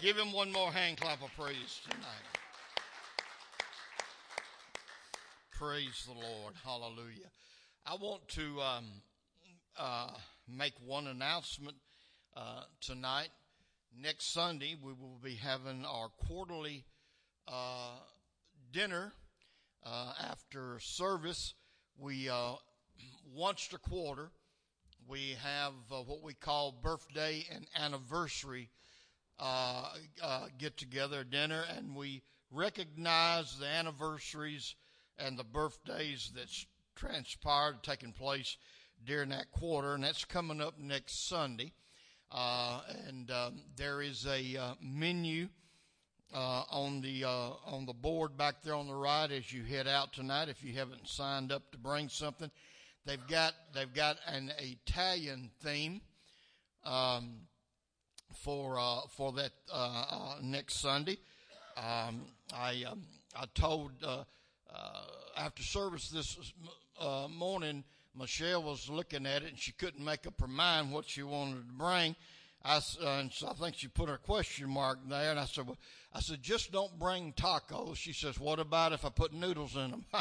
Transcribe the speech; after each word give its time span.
Give 0.00 0.16
him 0.16 0.32
one 0.32 0.50
more 0.50 0.72
hand 0.72 0.98
clap 0.98 1.22
of 1.22 1.30
praise 1.38 1.80
tonight. 1.88 2.04
Praise 5.52 6.06
the 6.06 6.12
Lord. 6.12 6.54
Hallelujah. 6.64 7.30
I 7.86 7.94
want 7.94 8.26
to 8.30 8.60
um, 8.60 8.84
uh, 9.78 10.10
make 10.48 10.74
one 10.84 11.06
announcement 11.06 11.76
uh, 12.36 12.64
tonight. 12.80 13.28
Next 13.96 14.32
Sunday, 14.32 14.76
we 14.82 14.92
will 14.92 15.20
be 15.22 15.36
having 15.36 15.84
our 15.84 16.08
quarterly 16.26 16.84
uh, 17.46 17.98
dinner 18.72 19.12
uh, 19.86 20.12
after 20.28 20.80
service. 20.80 21.54
We 21.96 22.28
uh, 22.28 22.54
once 23.32 23.68
a 23.72 23.78
quarter 23.78 24.30
we 25.06 25.36
have 25.42 25.74
uh, 25.92 25.96
what 26.02 26.22
we 26.22 26.34
call 26.34 26.72
birthday 26.72 27.44
and 27.54 27.66
anniversary 27.76 28.70
uh, 29.38 29.90
uh, 30.22 30.46
get 30.58 30.76
together 30.76 31.24
dinner, 31.24 31.64
and 31.76 31.96
we 31.96 32.22
recognize 32.50 33.58
the 33.58 33.66
anniversaries 33.66 34.74
and 35.18 35.38
the 35.38 35.44
birthdays 35.44 36.30
that's 36.34 36.66
transpired, 36.94 37.82
taking 37.82 38.12
place 38.12 38.56
during 39.04 39.30
that 39.30 39.50
quarter, 39.50 39.94
and 39.94 40.04
that's 40.04 40.24
coming 40.24 40.60
up 40.60 40.78
next 40.78 41.28
Sunday. 41.28 41.72
Uh, 42.30 42.80
and 43.06 43.30
um, 43.30 43.62
there 43.76 44.02
is 44.02 44.26
a 44.26 44.56
uh, 44.56 44.74
menu 44.80 45.48
uh, 46.32 46.62
on 46.70 47.00
the 47.00 47.24
on 47.24 47.86
the 47.86 47.92
board 47.92 48.36
back 48.36 48.62
there 48.62 48.74
on 48.74 48.88
the 48.88 48.94
right 48.94 49.30
as 49.30 49.52
you 49.52 49.62
head 49.62 49.86
out 49.86 50.12
tonight. 50.12 50.48
If 50.48 50.64
you 50.64 50.72
haven't 50.72 51.08
signed 51.08 51.52
up 51.52 51.70
to 51.72 51.78
bring 51.78 52.08
something, 52.08 52.50
they've 53.04 53.26
got 53.28 53.54
they've 53.72 53.92
got 53.92 54.16
an 54.26 54.52
Italian 54.58 55.50
theme. 55.62 56.00
Um, 56.84 57.46
for 58.36 58.78
uh, 58.78 59.00
for 59.16 59.32
that 59.32 59.52
uh, 59.72 60.04
uh, 60.10 60.34
next 60.42 60.80
Sunday. 60.80 61.18
Um, 61.76 62.22
I 62.54 62.84
um, 62.90 63.02
I 63.36 63.46
told 63.54 63.92
uh, 64.02 64.24
uh, 64.74 65.02
after 65.36 65.62
service 65.62 66.08
this 66.08 66.52
morning, 67.30 67.84
Michelle 68.18 68.62
was 68.62 68.88
looking 68.88 69.26
at 69.26 69.42
it 69.42 69.48
and 69.48 69.58
she 69.58 69.72
couldn't 69.72 70.04
make 70.04 70.26
up 70.26 70.40
her 70.40 70.46
mind 70.46 70.92
what 70.92 71.08
she 71.08 71.22
wanted 71.22 71.66
to 71.66 71.72
bring. 71.72 72.14
I, 72.64 72.80
and 73.02 73.30
so 73.30 73.48
I 73.48 73.52
think 73.52 73.76
she 73.76 73.88
put 73.88 74.08
a 74.08 74.16
question 74.16 74.70
mark 74.70 74.98
there, 75.06 75.30
and 75.30 75.38
I 75.38 75.44
said, 75.44 75.66
well, 75.66 75.76
I 76.14 76.20
said, 76.20 76.42
just 76.42 76.72
don't 76.72 76.98
bring 76.98 77.34
tacos. 77.34 77.96
She 77.96 78.14
says, 78.14 78.40
what 78.40 78.58
about 78.58 78.94
if 78.94 79.04
I 79.04 79.10
put 79.10 79.34
noodles 79.34 79.76
in 79.76 79.90
them? 79.90 80.04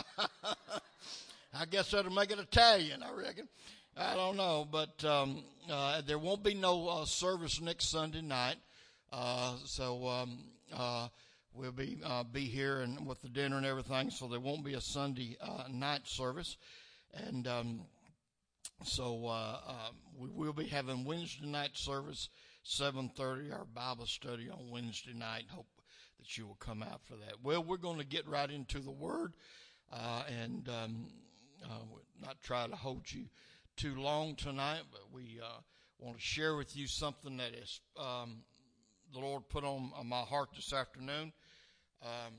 I 1.53 1.66
guess 1.69 1.91
that'll 1.91 2.11
make 2.11 2.31
it 2.31 2.39
Italian, 2.39 3.01
I 3.01 3.11
reckon. 3.13 3.47
I 3.95 4.16
don't 4.16 4.38
know, 4.38 4.67
but 4.69 5.05
um, 5.05 5.44
uh, 5.69 6.02
there 6.02 6.17
won't 6.17 6.44
be 6.44 6.55
no 6.55 6.88
uh, 6.88 7.05
service 7.05 7.61
next 7.61 7.91
Sunday 7.91 8.22
night. 8.22 8.55
Uh, 9.11 9.55
so 9.66 10.08
um, 10.08 10.39
uh, 10.75 11.08
we'll 11.53 11.72
be 11.72 12.00
uh, 12.03 12.23
be 12.23 12.45
here 12.45 12.80
and 12.80 13.05
with 13.05 13.22
the 13.22 13.30
dinner 13.30 13.58
and 13.58 13.66
everything. 13.66 14.09
So 14.09 14.27
there 14.27 14.39
won't 14.39 14.66
be 14.66 14.73
a 14.73 14.81
Sunday 14.81 15.38
uh, 15.39 15.66
night 15.69 16.08
service, 16.08 16.58
and 17.13 17.47
um, 17.47 17.81
so 18.83 19.27
um, 19.27 19.95
we 20.17 20.30
will 20.30 20.53
be 20.53 20.66
having 20.66 21.05
Wednesday 21.05 21.45
night 21.45 21.72
service, 21.78 22.30
seven 22.63 23.11
thirty. 23.16 23.52
Our 23.52 23.66
Bible 23.66 24.07
study 24.07 24.50
on 24.50 24.72
Wednesday 24.72 25.13
night. 25.13 25.45
Hope 25.50 25.67
that 26.17 26.35
you 26.35 26.47
will 26.47 26.55
come 26.55 26.81
out 26.81 27.02
for 27.03 27.13
that. 27.17 27.44
Well, 27.44 27.63
we're 27.63 27.78
going 27.78 28.00
to 28.00 28.05
get 28.05 28.28
right 28.28 28.50
into 28.50 28.80
the 28.80 28.91
Word, 28.91 29.33
and 29.91 30.67
um, 30.67 31.11
not 32.19 32.41
try 32.41 32.66
to 32.66 32.75
hold 32.75 33.03
you 33.11 33.25
too 33.75 33.95
long 33.95 34.35
tonight, 34.35 34.83
but 34.91 35.02
we 35.11 35.39
uh, 35.43 35.59
want 35.99 36.17
to 36.17 36.21
share 36.21 36.55
with 36.55 36.75
you 36.75 36.88
something 36.88 37.38
that 37.38 37.53
is 37.53 37.79
um, 37.97 38.43
the 39.11 39.19
Lord 39.19 39.49
put 39.49 39.63
on, 39.63 39.91
my 40.05 40.21
heart 40.21 40.49
this 40.55 40.73
afternoon, 40.73 41.33
um, 42.03 42.33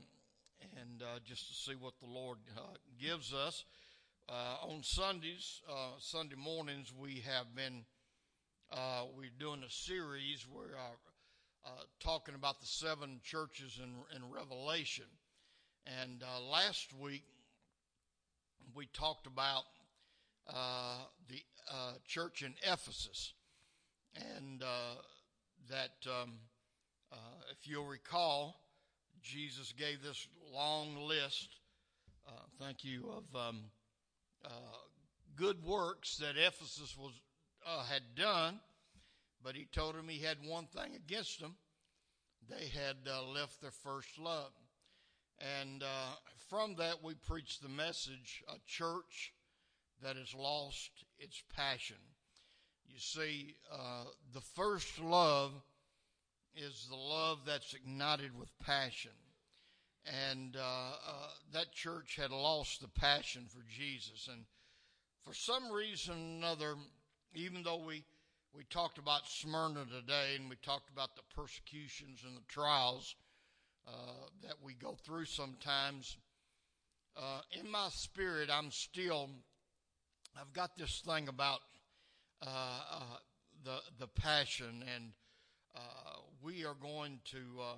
and 0.79 1.01
uh, 1.01 1.19
just 1.25 1.47
to 1.49 1.53
see 1.53 1.75
what 1.75 1.93
the 1.99 2.07
Lord 2.07 2.37
uh, 2.57 2.61
gives 2.99 3.33
us. 3.33 3.65
Uh, 4.29 4.55
on 4.67 4.81
Sundays, 4.81 5.61
uh, 5.69 5.91
Sunday 5.99 6.35
mornings, 6.35 6.93
we 6.97 7.23
have 7.27 7.53
been 7.55 7.85
uh, 8.71 9.03
we're 9.15 9.29
doing 9.37 9.61
a 9.63 9.69
series 9.69 10.47
where 10.51 10.75
talking 11.99 12.35
about 12.35 12.59
the 12.59 12.65
seven 12.65 13.19
churches 13.23 13.79
in, 13.81 13.91
in 14.15 14.31
Revelation, 14.31 15.05
and 16.01 16.23
last 16.49 16.93
week 16.93 17.23
we 18.73 18.87
talked 18.93 19.27
about 19.27 19.63
uh, 20.47 20.97
the 21.27 21.41
uh, 21.71 21.93
church 22.05 22.43
in 22.43 22.53
Ephesus. 22.61 23.33
And 24.15 24.61
uh, 24.61 25.01
that, 25.69 26.09
um, 26.09 26.33
uh, 27.11 27.15
if 27.51 27.67
you'll 27.67 27.87
recall, 27.87 28.55
Jesus 29.21 29.73
gave 29.77 30.03
this 30.03 30.27
long 30.53 30.97
list, 30.97 31.49
uh, 32.27 32.31
thank 32.59 32.83
you, 32.83 33.11
of 33.11 33.23
um, 33.39 33.63
good 35.35 35.63
works 35.63 36.17
that 36.17 36.37
Ephesus 36.37 36.95
was 36.97 37.11
had 37.89 38.03
done, 38.15 38.59
but 39.43 39.55
he 39.55 39.65
told 39.73 39.95
him 39.95 40.07
he 40.07 40.23
had 40.23 40.37
one 40.45 40.67
thing 40.67 40.95
against 40.95 41.39
them. 41.39 41.55
They 42.47 42.67
had 42.67 42.97
left 43.33 43.59
their 43.59 43.71
first 43.71 44.19
love. 44.19 44.51
And 45.39 45.83
from 46.47 46.75
that, 46.75 47.03
we 47.03 47.15
preached 47.15 47.63
the 47.63 47.69
message 47.69 48.43
a 48.47 48.57
church 48.67 49.33
that 50.05 50.17
has 50.17 50.35
lost 50.35 50.91
its 51.17 51.41
passion. 51.55 51.97
You 52.87 52.99
see, 52.99 53.55
uh, 53.73 54.03
the 54.35 54.41
first 54.55 55.01
love 55.01 55.51
is 56.55 56.87
the 56.87 56.95
love 56.95 57.39
that's 57.43 57.73
ignited 57.73 58.37
with 58.37 58.49
passion. 58.63 59.11
And 60.05 60.55
uh, 60.55 60.59
uh, 60.61 61.27
that 61.53 61.73
church 61.73 62.17
had 62.17 62.29
lost 62.29 62.81
the 62.81 62.87
passion 62.87 63.47
for 63.49 63.63
Jesus. 63.67 64.29
And 64.31 64.45
for 65.23 65.33
some 65.33 65.71
reason 65.71 66.13
or 66.13 66.37
another, 66.37 66.75
even 67.33 67.63
though 67.63 67.83
we, 67.83 68.03
we 68.55 68.63
talked 68.69 68.99
about 68.99 69.27
Smyrna 69.27 69.85
today 69.85 70.35
and 70.35 70.51
we 70.51 70.57
talked 70.57 70.91
about 70.91 71.15
the 71.15 71.23
persecutions 71.35 72.21
and 72.23 72.37
the 72.37 72.47
trials 72.47 73.15
uh, 73.87 74.27
that 74.43 74.57
we 74.63 74.75
go 74.75 74.95
through 75.03 75.25
sometimes, 75.25 76.15
uh, 77.17 77.41
in 77.59 77.71
my 77.71 77.87
spirit, 77.89 78.51
I'm 78.51 78.69
still 78.69 79.29
I've 80.39 80.51
got 80.51 80.77
this 80.77 81.01
thing 81.05 81.29
about 81.29 81.61
uh, 82.41 82.79
uh, 82.91 83.17
the 83.63 83.77
the 83.99 84.07
passion, 84.07 84.83
and 84.93 85.11
uh, 85.75 86.19
we 86.43 86.65
are 86.65 86.75
going 86.81 87.19
to. 87.31 87.37
Uh, 87.59 87.75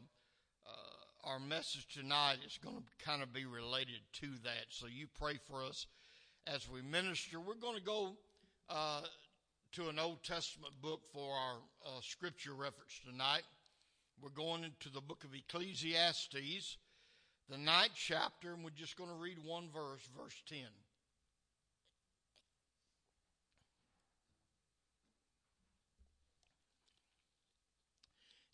uh, 0.66 1.30
our 1.30 1.40
message 1.40 1.88
tonight 1.94 2.38
is 2.46 2.58
going 2.64 2.78
to 2.78 3.06
kind 3.06 3.22
of 3.22 3.34
be 3.34 3.46
related 3.46 4.00
to 4.14 4.28
that. 4.44 4.66
So 4.70 4.88
you 4.88 5.08
pray 5.20 5.40
for 5.50 5.64
us 5.64 5.86
as 6.46 6.70
we 6.70 6.82
minister. 6.82 7.40
We're 7.40 7.56
going 7.56 7.78
to 7.78 7.84
go 7.84 8.14
uh, 8.70 9.02
to 9.74 9.90
an 9.90 10.00
Old 10.00 10.24
Testament 10.24 10.74
book 10.82 11.02
for 11.14 11.36
our 11.36 12.02
scripture 12.02 12.54
reference 12.54 13.02
tonight. 13.10 13.44
We're 14.22 14.30
going 14.30 14.64
into 14.64 14.90
the 14.90 15.02
book 15.02 15.24
of 15.24 15.36
Ecclesiastes, 15.36 16.78
the 17.50 17.58
ninth 17.58 17.92
chapter, 17.96 18.54
and 18.54 18.64
we're 18.64 18.70
just 18.72 18.98
going 18.98 19.10
to 19.10 19.16
read 19.16 19.38
one 19.44 19.70
verse, 19.74 20.08
verse 20.18 20.42
10. 20.48 20.60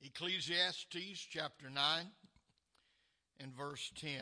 Ecclesiastes 0.06 1.28
chapter 1.30 1.69
9 1.69 2.06
and 3.40 3.56
verse 3.56 3.90
10. 4.02 4.22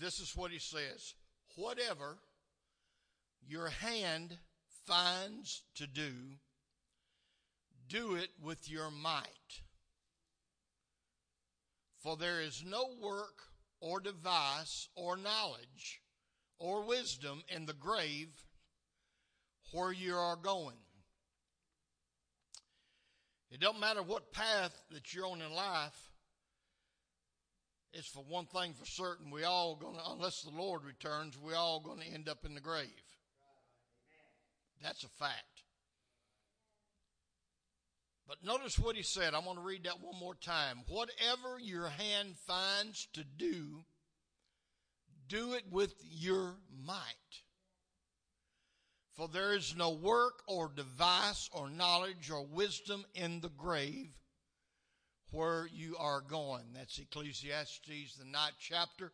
This 0.00 0.18
is 0.18 0.34
what 0.34 0.50
he 0.50 0.58
says 0.58 1.14
Whatever 1.54 2.16
your 3.46 3.68
hand 3.68 4.38
finds 4.86 5.62
to 5.74 5.86
do, 5.86 6.10
do 7.86 8.14
it 8.14 8.30
with 8.42 8.70
your 8.70 8.90
might. 8.90 9.60
For 11.98 12.16
there 12.16 12.40
is 12.40 12.64
no 12.66 12.86
work 13.02 13.42
or 13.80 14.00
device 14.00 14.88
or 14.94 15.18
knowledge 15.18 16.00
or 16.58 16.82
wisdom 16.82 17.42
in 17.54 17.66
the 17.66 17.74
grave 17.74 18.30
where 19.72 19.92
you 19.92 20.14
are 20.14 20.36
going. 20.36 20.78
It 23.50 23.60
don't 23.60 23.80
matter 23.80 24.02
what 24.02 24.32
path 24.32 24.76
that 24.90 25.14
you're 25.14 25.26
on 25.26 25.40
in 25.40 25.52
life. 25.52 26.10
It's 27.92 28.08
for 28.08 28.22
one 28.22 28.46
thing 28.46 28.74
for 28.74 28.84
certain, 28.84 29.30
we 29.30 29.44
all 29.44 29.74
gonna, 29.76 30.02
unless 30.10 30.42
the 30.42 30.50
Lord 30.50 30.84
returns, 30.84 31.38
we 31.38 31.54
all 31.54 31.80
gonna 31.80 32.04
end 32.04 32.28
up 32.28 32.44
in 32.44 32.54
the 32.54 32.60
grave. 32.60 32.88
That's 34.82 35.02
a 35.04 35.08
fact. 35.08 35.62
But 38.28 38.44
notice 38.44 38.78
what 38.78 38.94
he 38.94 39.02
said. 39.02 39.32
I'm 39.32 39.44
going 39.44 39.56
to 39.56 39.62
read 39.62 39.84
that 39.84 40.02
one 40.02 40.18
more 40.20 40.34
time. 40.34 40.80
Whatever 40.86 41.58
your 41.58 41.88
hand 41.88 42.36
finds 42.46 43.08
to 43.14 43.24
do, 43.24 43.84
do 45.26 45.54
it 45.54 45.64
with 45.70 45.94
your 46.02 46.56
might. 46.84 47.42
For 49.18 49.26
there 49.26 49.52
is 49.52 49.74
no 49.74 49.90
work 49.90 50.44
or 50.46 50.70
device 50.76 51.50
or 51.52 51.68
knowledge 51.68 52.30
or 52.30 52.46
wisdom 52.46 53.04
in 53.16 53.40
the 53.40 53.48
grave 53.48 54.16
where 55.32 55.66
you 55.72 55.96
are 55.98 56.20
going. 56.20 56.66
That's 56.72 57.00
Ecclesiastes, 57.00 58.14
the 58.16 58.24
ninth 58.24 58.54
chapter, 58.60 59.10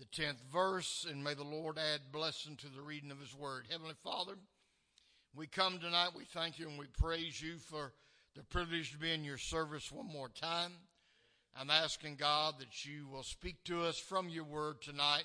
the 0.00 0.04
tenth 0.06 0.42
verse, 0.52 1.06
and 1.08 1.22
may 1.22 1.34
the 1.34 1.44
Lord 1.44 1.78
add 1.78 2.10
blessing 2.10 2.56
to 2.56 2.66
the 2.66 2.82
reading 2.82 3.12
of 3.12 3.20
his 3.20 3.36
word. 3.36 3.66
Heavenly 3.70 3.94
Father, 4.02 4.32
we 5.32 5.46
come 5.46 5.78
tonight, 5.78 6.10
we 6.16 6.24
thank 6.24 6.58
you 6.58 6.68
and 6.68 6.76
we 6.76 6.86
praise 6.98 7.40
you 7.40 7.58
for 7.58 7.92
the 8.34 8.42
privilege 8.42 8.90
to 8.90 8.98
be 8.98 9.12
in 9.12 9.22
your 9.22 9.38
service 9.38 9.92
one 9.92 10.12
more 10.12 10.28
time. 10.28 10.72
I'm 11.54 11.70
asking 11.70 12.16
God 12.16 12.54
that 12.58 12.84
you 12.84 13.06
will 13.06 13.22
speak 13.22 13.62
to 13.66 13.84
us 13.84 13.96
from 13.96 14.28
your 14.28 14.42
word 14.42 14.82
tonight. 14.82 15.24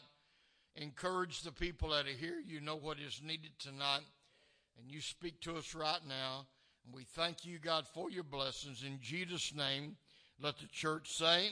Encourage 0.75 1.41
the 1.41 1.51
people 1.51 1.89
that 1.89 2.05
are 2.05 2.17
here. 2.17 2.39
You 2.45 2.61
know 2.61 2.75
what 2.75 2.97
is 2.99 3.21
needed 3.23 3.51
tonight. 3.59 4.05
And 4.79 4.89
you 4.89 5.01
speak 5.01 5.41
to 5.41 5.57
us 5.57 5.75
right 5.75 5.99
now. 6.07 6.45
And 6.85 6.95
we 6.95 7.03
thank 7.03 7.45
you, 7.45 7.59
God, 7.59 7.85
for 7.87 8.09
your 8.09 8.23
blessings. 8.23 8.83
In 8.83 8.99
Jesus' 9.01 9.53
name, 9.53 9.97
let 10.41 10.57
the 10.57 10.67
church 10.67 11.11
say, 11.11 11.49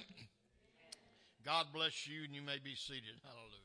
God 1.45 1.67
bless 1.73 2.07
you, 2.07 2.23
and 2.23 2.33
you 2.33 2.41
may 2.41 2.57
be 2.63 2.75
seated. 2.75 3.21
Hallelujah. 3.23 3.59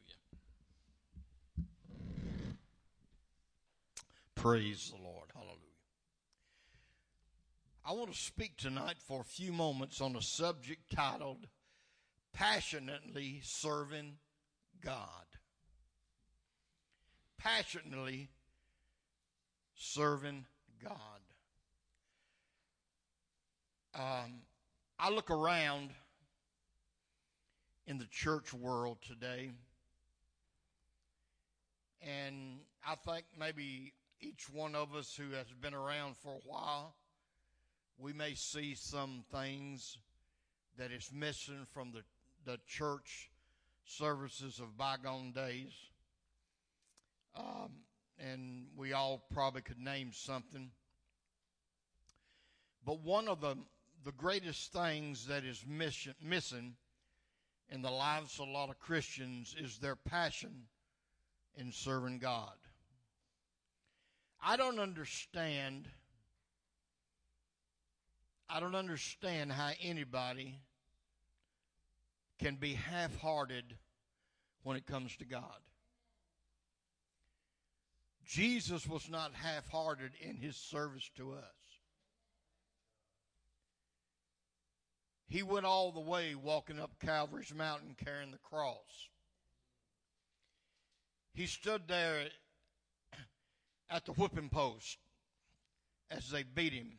Praise 4.34 4.92
the 4.94 5.02
Lord. 5.02 5.30
Hallelujah. 5.32 5.58
I 7.86 7.92
want 7.92 8.12
to 8.12 8.18
speak 8.18 8.56
tonight 8.56 8.96
for 8.98 9.20
a 9.20 9.24
few 9.24 9.52
moments 9.52 10.00
on 10.00 10.16
a 10.16 10.22
subject 10.22 10.94
titled 10.94 11.46
Passionately 12.32 13.40
Serving 13.42 14.18
God. 14.82 15.24
Passionately 17.44 18.30
serving 19.74 20.46
God. 20.82 21.20
Um, 23.94 24.40
I 24.98 25.10
look 25.10 25.30
around 25.30 25.90
in 27.86 27.98
the 27.98 28.06
church 28.06 28.54
world 28.54 28.96
today, 29.06 29.50
and 32.00 32.60
I 32.88 32.94
think 32.94 33.26
maybe 33.38 33.92
each 34.22 34.48
one 34.50 34.74
of 34.74 34.94
us 34.94 35.14
who 35.14 35.36
has 35.36 35.48
been 35.60 35.74
around 35.74 36.16
for 36.16 36.32
a 36.32 36.48
while, 36.48 36.94
we 37.98 38.14
may 38.14 38.32
see 38.32 38.74
some 38.74 39.22
things 39.30 39.98
that 40.78 40.90
is 40.90 41.10
missing 41.12 41.66
from 41.74 41.92
the, 41.92 42.04
the 42.50 42.58
church 42.66 43.28
services 43.84 44.60
of 44.60 44.78
bygone 44.78 45.32
days. 45.32 45.74
Um, 47.36 47.70
and 48.18 48.66
we 48.76 48.92
all 48.92 49.24
probably 49.32 49.62
could 49.62 49.78
name 49.78 50.10
something. 50.12 50.70
But 52.84 53.00
one 53.00 53.28
of 53.28 53.40
the 53.40 53.56
the 54.04 54.12
greatest 54.12 54.70
things 54.72 55.26
that 55.26 55.44
is 55.44 55.64
mission, 55.66 56.14
missing 56.22 56.74
in 57.70 57.80
the 57.80 57.90
lives 57.90 58.38
of 58.38 58.48
a 58.48 58.50
lot 58.50 58.68
of 58.68 58.78
Christians 58.78 59.56
is 59.58 59.78
their 59.78 59.96
passion 59.96 60.64
in 61.56 61.72
serving 61.72 62.18
God. 62.18 62.54
I 64.42 64.56
don't 64.56 64.78
understand. 64.78 65.88
I 68.48 68.60
don't 68.60 68.74
understand 68.74 69.52
how 69.52 69.70
anybody 69.82 70.60
can 72.38 72.56
be 72.56 72.74
half 72.74 73.16
hearted 73.20 73.76
when 74.64 74.76
it 74.76 74.86
comes 74.86 75.16
to 75.16 75.24
God. 75.24 75.60
Jesus 78.26 78.86
was 78.86 79.10
not 79.10 79.34
half 79.34 79.68
hearted 79.68 80.12
in 80.20 80.36
his 80.36 80.56
service 80.56 81.10
to 81.16 81.32
us. 81.32 81.64
He 85.26 85.42
went 85.42 85.66
all 85.66 85.90
the 85.90 86.00
way 86.00 86.34
walking 86.34 86.78
up 86.78 86.98
Calvary's 87.00 87.52
mountain 87.54 87.96
carrying 88.02 88.30
the 88.30 88.38
cross. 88.38 89.08
He 91.32 91.46
stood 91.46 91.82
there 91.88 92.28
at 93.90 94.04
the 94.04 94.12
whipping 94.12 94.48
post 94.48 94.98
as 96.10 96.30
they 96.30 96.44
beat 96.44 96.72
him 96.72 96.92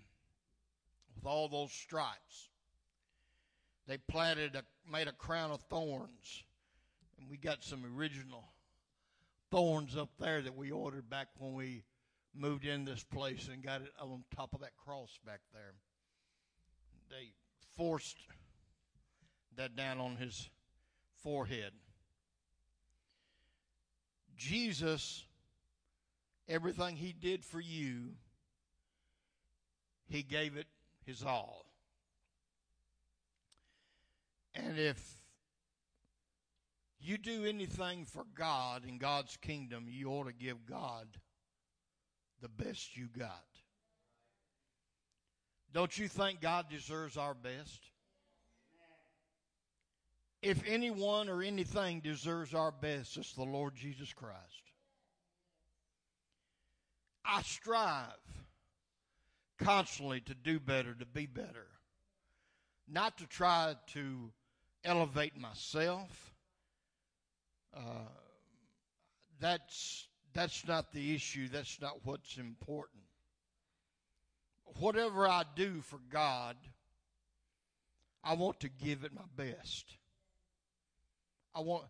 with 1.16 1.26
all 1.26 1.48
those 1.48 1.72
stripes. 1.72 2.50
They 3.88 3.98
planted 3.98 4.56
a, 4.56 4.64
made 4.92 5.08
a 5.08 5.14
crown 5.14 5.52
of 5.52 5.62
thorns, 5.70 6.44
and 7.18 7.30
we 7.30 7.38
got 7.38 7.64
some 7.64 7.86
original 7.98 8.44
thorns 9.56 9.96
up 9.96 10.10
there 10.20 10.42
that 10.42 10.54
we 10.54 10.70
ordered 10.70 11.10
back 11.10 11.30
when 11.38 11.54
we 11.54 11.82
moved 12.36 12.66
in 12.66 12.84
this 12.84 13.06
place 13.06 13.48
and 13.50 13.64
got 13.64 13.80
it 13.80 13.88
on 14.02 14.22
top 14.36 14.54
of 14.54 14.60
that 14.60 14.76
cross 14.76 15.18
back 15.26 15.40
there. 15.54 15.76
They 17.10 17.32
forced 17.78 18.18
that 19.56 19.78
down 19.78 19.98
on 19.98 20.18
his 20.18 20.50
forehead. 21.24 21.72
Jesus, 24.36 25.24
everything 26.50 26.98
he 26.98 27.14
did 27.14 27.46
for 27.46 27.62
you, 27.62 28.10
he 30.10 30.22
gave 30.22 30.58
it 30.58 30.68
his 31.06 31.24
all. 31.24 31.66
And 34.54 34.78
if 34.78 35.02
you 37.08 37.18
do 37.18 37.46
anything 37.46 38.06
for 38.06 38.26
God 38.36 38.84
in 38.88 38.98
God's 38.98 39.38
kingdom, 39.38 39.86
you 39.88 40.10
ought 40.10 40.28
to 40.28 40.34
give 40.34 40.66
God 40.66 41.08
the 42.42 42.50
best 42.50 42.96
you 42.96 43.08
got. 43.18 43.46
Don't 45.74 45.98
you 45.98 46.08
think 46.08 46.42
God 46.42 46.70
deserves 46.70 47.18
our 47.18 47.34
best? 47.34 47.90
If 50.42 50.64
anyone 50.68 51.28
or 51.28 51.42
anything 51.42 52.02
deserves 52.02 52.54
our 52.54 52.72
best, 52.72 53.18
it's 53.18 53.34
the 53.34 53.44
Lord 53.44 53.76
Jesus 53.76 54.14
Christ. 54.14 54.64
I 57.26 57.42
strive 57.42 58.06
constantly 59.58 60.22
to 60.22 60.36
do 60.36 60.60
better, 60.60 60.94
to 60.94 61.06
be 61.06 61.26
better, 61.26 61.68
not 62.88 63.18
to 63.18 63.28
try 63.28 63.76
to 63.94 64.32
elevate 64.84 65.36
myself. 65.38 66.35
That's 69.40 70.08
that's 70.34 70.68
not 70.68 70.92
the 70.92 71.16
issue. 71.16 71.48
That's 71.50 71.80
not 71.82 72.00
what's 72.04 72.38
important 72.38 73.06
whatever 74.80 75.28
I 75.28 75.44
do 75.56 75.82
for 75.82 76.00
God, 76.12 76.56
I 78.24 78.34
want 78.34 78.60
to 78.62 78.70
give 78.70 79.04
it 79.04 79.12
my 79.14 79.22
best. 79.36 79.98
I 81.54 81.62
want 81.62 81.86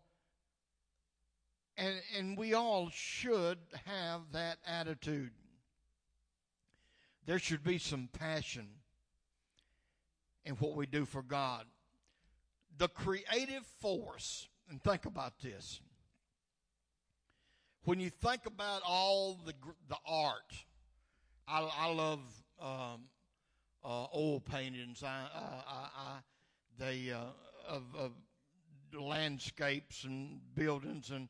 and 1.77 1.96
and 2.18 2.38
we 2.38 2.54
all 2.54 2.89
should 2.92 3.58
have 3.86 4.22
that 4.34 4.58
attitude. 4.65 5.32
There 7.25 7.39
should 7.39 7.63
be 7.63 7.80
some 7.80 8.10
passion 8.13 8.68
in 10.44 10.56
what 10.56 10.75
we 10.75 10.86
do 10.86 11.06
for 11.06 11.24
God. 11.24 11.65
The 12.77 12.88
creative 12.88 13.65
force, 13.80 14.48
and 14.69 14.84
think 14.84 15.05
about 15.05 15.39
this. 15.39 15.79
When 17.84 18.00
you 18.00 18.10
think 18.10 18.45
about 18.45 18.81
all 18.86 19.39
the 19.45 19.53
the 19.88 19.98
art, 20.07 20.53
I, 21.48 21.69
I 21.77 21.93
love 21.93 22.19
um, 22.60 23.01
uh, 23.84 24.07
oil 24.15 24.39
paintings. 24.39 25.03
I, 25.03 25.27
I, 25.36 25.88
I, 25.95 26.17
they 26.79 27.12
uh, 27.12 27.25
of, 27.67 27.84
of, 27.98 28.12
landscapes 29.00 30.05
and 30.05 30.39
buildings 30.55 31.12
and 31.12 31.27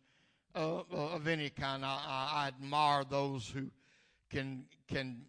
uh, 0.54 0.82
uh 0.82 1.16
of 1.16 1.28
any 1.28 1.50
kind. 1.50 1.84
I, 1.84 2.48
admire 2.48 3.04
those 3.04 3.50
who 3.50 3.72
can 4.30 4.66
can 4.88 5.26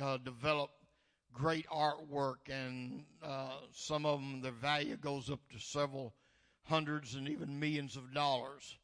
uh, 0.00 0.18
develop 0.18 0.70
great 1.32 1.66
artwork, 1.68 2.48
and 2.48 3.04
uh, 3.22 3.56
some 3.72 4.06
of 4.06 4.20
them 4.20 4.40
their 4.40 4.52
value 4.52 4.96
goes 4.96 5.28
up 5.28 5.40
to 5.50 5.58
several 5.58 6.14
hundreds 6.64 7.14
and 7.14 7.28
even 7.28 7.58
millions 7.58 7.96
of 7.96 8.12
dollars. 8.14 8.78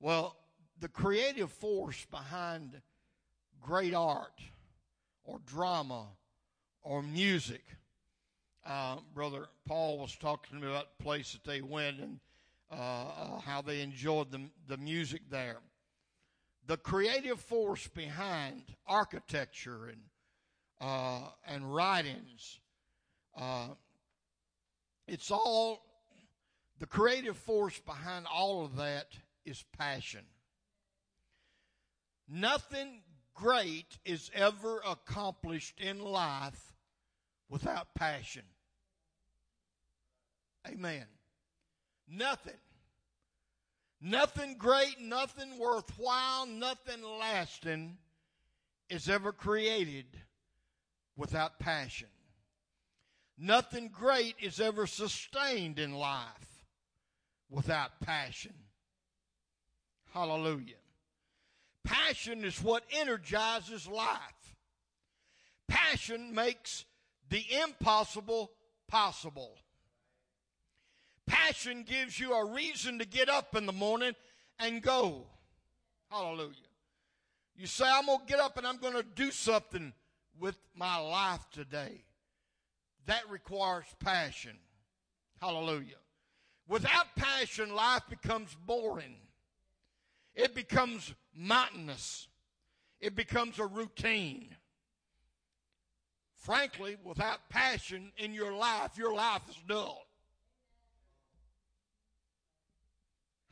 Well, 0.00 0.36
the 0.80 0.88
creative 0.88 1.50
force 1.50 2.06
behind 2.10 2.80
great 3.60 3.94
art 3.94 4.40
or 5.24 5.40
drama 5.46 6.06
or 6.82 7.02
music. 7.02 7.62
Uh, 8.64 8.96
Brother 9.14 9.48
Paul 9.66 9.98
was 9.98 10.14
talking 10.16 10.58
to 10.58 10.64
me 10.64 10.70
about 10.70 10.96
the 10.96 11.04
place 11.04 11.32
that 11.32 11.44
they 11.44 11.62
went 11.62 12.00
and 12.00 12.20
uh, 12.70 12.74
uh, 12.74 13.40
how 13.40 13.62
they 13.62 13.80
enjoyed 13.80 14.30
the, 14.30 14.42
the 14.68 14.76
music 14.76 15.22
there. 15.30 15.58
The 16.66 16.76
creative 16.76 17.40
force 17.40 17.88
behind 17.88 18.62
architecture 18.86 19.86
and 19.86 20.00
uh, 20.80 21.30
and 21.46 21.74
writings, 21.74 22.60
uh, 23.36 23.68
it's 25.08 25.30
all 25.30 25.80
the 26.78 26.86
creative 26.86 27.36
force 27.36 27.78
behind 27.80 28.26
all 28.26 28.64
of 28.64 28.76
that 28.76 29.08
is 29.44 29.64
passion. 29.76 30.24
Nothing 32.28 33.02
great 33.34 33.98
is 34.04 34.30
ever 34.34 34.80
accomplished 34.86 35.80
in 35.80 36.00
life 36.00 36.74
without 37.48 37.94
passion. 37.94 38.42
Amen. 40.68 41.06
Nothing. 42.06 42.58
Nothing 44.00 44.54
great, 44.56 45.00
nothing 45.00 45.58
worthwhile, 45.58 46.46
nothing 46.46 47.02
lasting 47.02 47.98
is 48.88 49.08
ever 49.08 49.32
created 49.32 50.06
without 51.16 51.58
passion. 51.58 52.08
Nothing 53.36 53.88
great 53.88 54.36
is 54.40 54.60
ever 54.60 54.86
sustained 54.86 55.78
in 55.78 55.94
life 55.94 56.57
without 57.50 58.00
passion. 58.00 58.54
Hallelujah. 60.12 60.74
Passion 61.84 62.44
is 62.44 62.62
what 62.62 62.84
energizes 62.92 63.86
life. 63.86 64.56
Passion 65.68 66.34
makes 66.34 66.84
the 67.28 67.44
impossible 67.62 68.50
possible. 68.88 69.54
Passion 71.26 71.82
gives 71.82 72.18
you 72.18 72.32
a 72.32 72.52
reason 72.52 72.98
to 72.98 73.04
get 73.04 73.28
up 73.28 73.54
in 73.54 73.66
the 73.66 73.72
morning 73.72 74.14
and 74.58 74.82
go. 74.82 75.26
Hallelujah. 76.10 76.54
You 77.54 77.66
say, 77.66 77.84
I'm 77.86 78.06
going 78.06 78.20
to 78.20 78.26
get 78.26 78.40
up 78.40 78.56
and 78.56 78.66
I'm 78.66 78.78
going 78.78 78.94
to 78.94 79.02
do 79.02 79.30
something 79.30 79.92
with 80.38 80.56
my 80.74 80.96
life 80.96 81.44
today. 81.52 82.04
That 83.06 83.28
requires 83.28 83.86
passion. 83.98 84.56
Hallelujah. 85.40 85.96
Without 86.68 87.16
passion, 87.16 87.74
life 87.74 88.02
becomes 88.10 88.54
boring. 88.66 89.16
It 90.34 90.54
becomes 90.54 91.14
monotonous. 91.34 92.28
It 93.00 93.16
becomes 93.16 93.58
a 93.58 93.66
routine. 93.66 94.54
Frankly, 96.34 96.96
without 97.02 97.48
passion 97.48 98.12
in 98.18 98.34
your 98.34 98.52
life, 98.52 98.98
your 98.98 99.14
life 99.14 99.42
is 99.48 99.56
dull. 99.66 100.06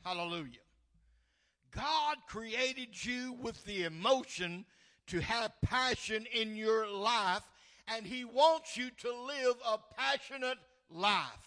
Hallelujah. 0.03 0.59
God 1.71 2.17
created 2.27 3.03
you 3.03 3.33
with 3.41 3.63
the 3.65 3.83
emotion 3.83 4.65
to 5.07 5.19
have 5.19 5.51
passion 5.61 6.25
in 6.33 6.55
your 6.55 6.87
life, 6.87 7.43
and 7.87 8.05
He 8.05 8.25
wants 8.25 8.77
you 8.77 8.89
to 9.01 9.13
live 9.25 9.55
a 9.65 9.77
passionate 9.95 10.57
life. 10.89 11.46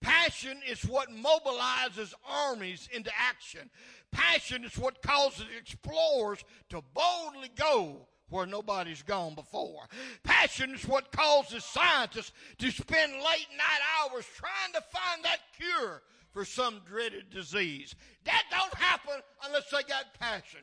Passion 0.00 0.60
is 0.66 0.82
what 0.84 1.08
mobilizes 1.10 2.14
armies 2.24 2.88
into 2.92 3.10
action. 3.18 3.70
Passion 4.10 4.64
is 4.64 4.78
what 4.78 5.02
causes 5.02 5.46
explorers 5.58 6.42
to 6.70 6.82
boldly 6.94 7.50
go 7.54 8.06
where 8.30 8.46
nobody's 8.46 9.02
gone 9.02 9.34
before. 9.34 9.82
Passion 10.22 10.74
is 10.74 10.86
what 10.86 11.12
causes 11.12 11.64
scientists 11.64 12.32
to 12.58 12.70
spend 12.70 13.12
late 13.12 13.48
night 13.56 13.80
hours 13.98 14.24
trying 14.34 14.72
to 14.72 14.80
find 14.80 15.24
that 15.24 15.40
cure 15.58 16.02
for 16.32 16.44
some 16.44 16.80
dreaded 16.86 17.28
disease. 17.30 17.94
That 18.24 18.44
don't 18.50 18.74
happen 18.74 19.20
unless 19.44 19.68
they 19.70 19.82
got 19.82 20.14
passion. 20.18 20.60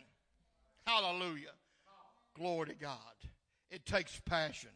Hallelujah. 0.85 1.51
Glory 2.35 2.67
to 2.67 2.75
God. 2.75 2.97
It 3.69 3.85
takes 3.85 4.19
passion. 4.21 4.69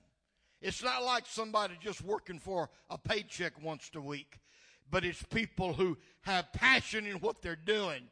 It's 0.62 0.84
not 0.84 1.04
like 1.04 1.24
somebody 1.26 1.76
just 1.82 2.04
working 2.04 2.38
for 2.38 2.70
a 2.90 2.98
paycheck 2.98 3.54
once 3.64 3.90
a 3.96 4.02
week 4.02 4.41
but 4.92 5.06
it's 5.06 5.24
people 5.24 5.74
who 5.74 5.98
have 6.22 6.52
passion 6.54 7.06
in 7.08 7.16
what 7.18 7.42
they're 7.42 7.56
doing. 7.56 8.04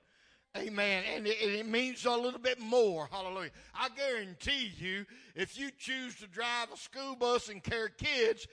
Amen. 0.57 1.03
And 1.13 1.27
it, 1.27 1.38
it, 1.41 1.67
means 1.67 2.05
a 2.05 2.12
little 2.12 2.39
bit 2.39 2.59
more. 2.59 3.07
Hallelujah. 3.12 3.51
I 3.75 3.89
guarantee 3.89 4.71
you, 4.77 5.05
if 5.36 5.59
you 5.59 5.69
choose 5.77 6.15
to 6.15 6.27
drive 6.27 6.69
a 6.74 6.77
school 6.77 7.15
bus 7.15 7.50
and 7.50 7.62
carry 7.62 7.89
kids, 7.98 8.48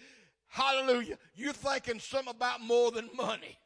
hallelujah, 0.49 1.16
you're 1.35 1.54
thinking 1.54 1.99
something 1.99 2.35
about 2.35 2.61
more 2.61 2.90
than 2.90 3.09
money. 3.16 3.56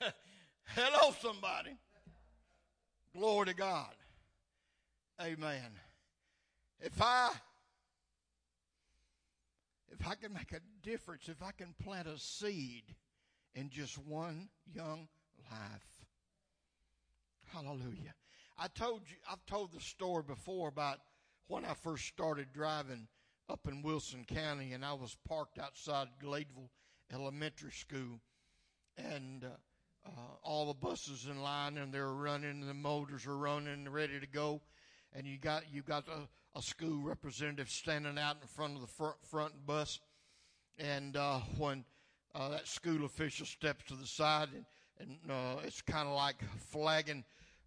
Hello, 0.66 1.12
somebody. 1.20 1.72
Glory 3.12 3.46
to 3.46 3.54
God. 3.54 3.94
Amen. 5.20 5.72
If 6.80 7.00
I 7.00 7.30
if 9.90 10.06
I 10.06 10.14
can 10.14 10.32
make 10.32 10.52
a 10.52 10.60
difference, 10.82 11.28
if 11.28 11.42
I 11.42 11.52
can 11.52 11.74
plant 11.82 12.08
a 12.08 12.18
seed 12.18 12.94
in 13.54 13.70
just 13.70 13.98
one 13.98 14.48
young 14.72 15.08
life. 15.50 16.06
Hallelujah. 17.46 18.14
I 18.58 18.68
told 18.68 19.02
you, 19.08 19.16
I've 19.30 19.44
told 19.46 19.72
the 19.72 19.80
story 19.80 20.22
before 20.26 20.68
about 20.68 20.98
when 21.48 21.64
I 21.64 21.74
first 21.74 22.06
started 22.06 22.48
driving 22.52 23.06
up 23.48 23.60
in 23.68 23.82
Wilson 23.82 24.24
County 24.24 24.72
and 24.72 24.84
I 24.84 24.94
was 24.94 25.16
parked 25.28 25.58
outside 25.58 26.08
Gladeville 26.22 26.70
Elementary 27.12 27.70
School 27.70 28.20
and 28.96 29.44
uh, 29.44 29.48
uh, 30.06 30.10
all 30.42 30.66
the 30.66 30.74
buses 30.74 31.26
in 31.30 31.42
line 31.42 31.78
and 31.78 31.92
they're 31.92 32.12
running 32.12 32.62
and 32.62 32.68
the 32.68 32.74
motors 32.74 33.26
are 33.26 33.36
running 33.36 33.88
ready 33.88 34.18
to 34.18 34.26
go 34.26 34.60
and 35.16 35.26
you 35.26 35.38
got 35.38 35.62
you 35.72 35.82
got 35.82 36.04
a, 36.08 36.58
a 36.58 36.62
school 36.62 37.00
representative 37.02 37.70
standing 37.70 38.18
out 38.18 38.36
in 38.40 38.46
front 38.48 38.74
of 38.74 38.82
the 38.82 38.86
front, 38.86 39.16
front 39.22 39.54
bus. 39.66 39.98
And 40.78 41.16
uh, 41.16 41.40
when 41.56 41.84
uh, 42.34 42.50
that 42.50 42.68
school 42.68 43.04
official 43.06 43.46
steps 43.46 43.84
to 43.88 43.94
the 43.94 44.06
side, 44.06 44.48
and, 44.54 44.64
and 45.00 45.30
uh, 45.30 45.60
it's 45.64 45.80
kind 45.80 46.06
of 46.06 46.14
like 46.14 46.36
flagging, 46.70 47.24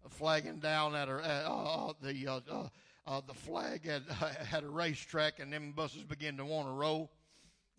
flagging 0.08 0.60
down 0.60 0.94
at, 0.94 1.08
a, 1.08 1.12
at 1.12 1.44
uh, 1.44 1.92
the 2.00 2.26
uh, 2.28 2.40
uh, 2.48 2.68
uh, 3.06 3.20
the 3.26 3.34
flag 3.34 3.86
at 3.88 4.02
had 4.46 4.62
a 4.62 4.68
racetrack, 4.68 5.40
and 5.40 5.52
them 5.52 5.72
buses 5.72 6.04
begin 6.04 6.36
to 6.36 6.44
want 6.44 6.68
to 6.68 6.72
roll. 6.72 7.10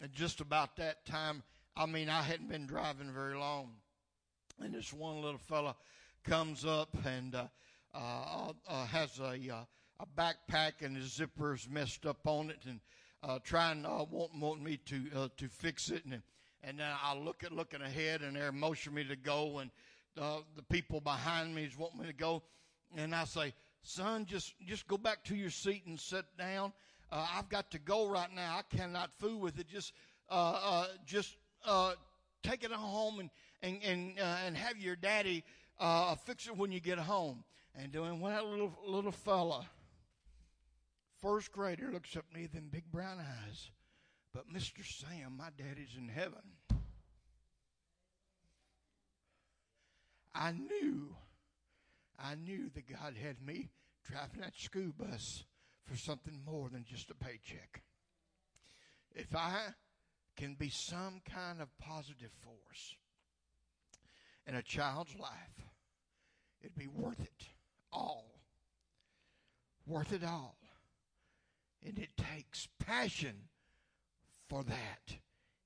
And 0.02 0.12
just 0.12 0.42
about 0.42 0.76
that 0.78 1.06
time, 1.06 1.44
I 1.78 1.86
mean, 1.86 2.10
I 2.10 2.24
hadn't 2.24 2.50
been 2.50 2.66
driving 2.66 3.12
very 3.14 3.38
long, 3.38 3.70
and 4.60 4.74
this 4.74 4.92
one 4.92 5.22
little 5.22 5.40
fella 5.40 5.76
comes 6.24 6.66
up 6.66 6.90
and 7.06 7.36
has 7.94 9.20
a 9.20 9.66
a 10.02 10.06
backpack 10.20 10.82
and 10.82 10.98
his 10.98 11.14
zipper's 11.14 11.70
messed 11.70 12.06
up 12.06 12.26
on 12.26 12.50
it 12.50 12.58
and 12.66 12.80
uh, 13.24 13.38
trying 13.44 13.86
uh, 13.86 14.04
want, 14.10 14.36
want 14.36 14.62
me 14.62 14.78
to 14.78 15.02
uh, 15.16 15.28
to 15.38 15.48
fix 15.48 15.90
it. 15.90 16.04
And 16.06 16.22
and 16.64 16.80
then 16.80 16.92
I 17.04 17.16
look 17.16 17.44
at 17.44 17.52
looking 17.52 17.82
ahead 17.82 18.22
and 18.22 18.36
they're 18.36 18.52
motioning 18.52 18.96
me 18.96 19.04
to 19.06 19.16
go 19.16 19.60
and 19.60 19.70
uh, 20.20 20.40
the 20.56 20.64
people 20.64 21.02
behind 21.02 21.54
me 21.54 21.64
is 21.64 21.78
wanting 21.78 22.02
me 22.02 22.08
to 22.08 22.14
go. 22.14 22.44
And 22.96 23.14
I 23.14 23.26
say 23.26 23.54
son 23.84 24.26
just 24.26 24.54
just 24.66 24.88
go 24.88 24.98
back 24.98 25.24
to 25.26 25.36
your 25.36 25.52
seat 25.52 25.84
and 25.86 26.00
sit 26.00 26.26
down. 26.38 26.74
Uh, 27.12 27.28
I've 27.36 27.50
got 27.50 27.70
to 27.72 27.80
go 27.80 28.08
right 28.08 28.34
now. 28.34 28.58
I 28.58 28.76
cannot 28.76 29.12
fool 29.20 29.40
with 29.40 29.60
it. 29.60 29.68
Just 29.68 29.94
uh, 30.30 30.60
uh, 30.64 30.88
just 31.06 31.36
uh, 31.66 31.94
take 32.42 32.64
it 32.64 32.72
home 32.72 33.20
and 33.20 33.30
and 33.62 33.84
and, 33.84 34.20
uh, 34.20 34.38
and 34.46 34.58
have 34.58 34.78
your 34.78 34.96
daddy 34.96 35.44
uh, 35.80 36.16
fix 36.16 36.48
it 36.48 36.58
when 36.58 36.72
you 36.72 36.80
get 36.80 36.98
home 36.98 37.44
and 37.76 37.92
doing 37.92 38.20
when 38.20 38.34
that 38.34 38.46
little 38.46 38.78
little 38.86 39.12
fella 39.12 39.68
first 41.22 41.52
grader 41.52 41.92
looks 41.92 42.16
at 42.16 42.24
me, 42.34 42.44
with 42.44 42.54
them 42.54 42.70
big 42.72 42.92
brown 42.92 43.20
eyes. 43.20 43.70
But 44.34 44.52
Mr. 44.52 44.84
Sam, 44.84 45.38
my 45.38 45.50
daddy's 45.58 45.96
in 45.98 46.10
heaven. 46.10 46.42
I 50.34 50.52
knew, 50.54 51.16
I 52.18 52.36
knew 52.36 52.70
that 52.74 52.88
God 52.90 53.16
had 53.22 53.46
me 53.46 53.70
driving 54.04 54.42
that 54.42 54.58
school 54.58 54.94
bus 54.98 55.44
for 55.86 55.98
something 55.98 56.40
more 56.46 56.70
than 56.70 56.86
just 56.86 57.12
a 57.12 57.16
paycheck. 57.16 57.84
If 59.14 59.36
I 59.36 59.74
can 60.38 60.56
be 60.56 60.70
some 60.70 61.22
kind 61.30 61.62
of 61.62 61.78
positive 61.78 62.32
force 62.42 62.96
in 64.48 64.56
a 64.56 64.62
child's 64.62 65.16
life, 65.20 65.68
it'd 66.62 66.78
be 66.78 66.88
worth 66.88 67.20
it 67.20 67.50
all. 67.92 68.26
Worth 69.86 70.14
it 70.14 70.24
all. 70.24 70.58
And 71.86 71.98
it 71.98 72.10
takes 72.18 72.68
passion 72.80 73.36
for 74.48 74.64
that. 74.64 75.16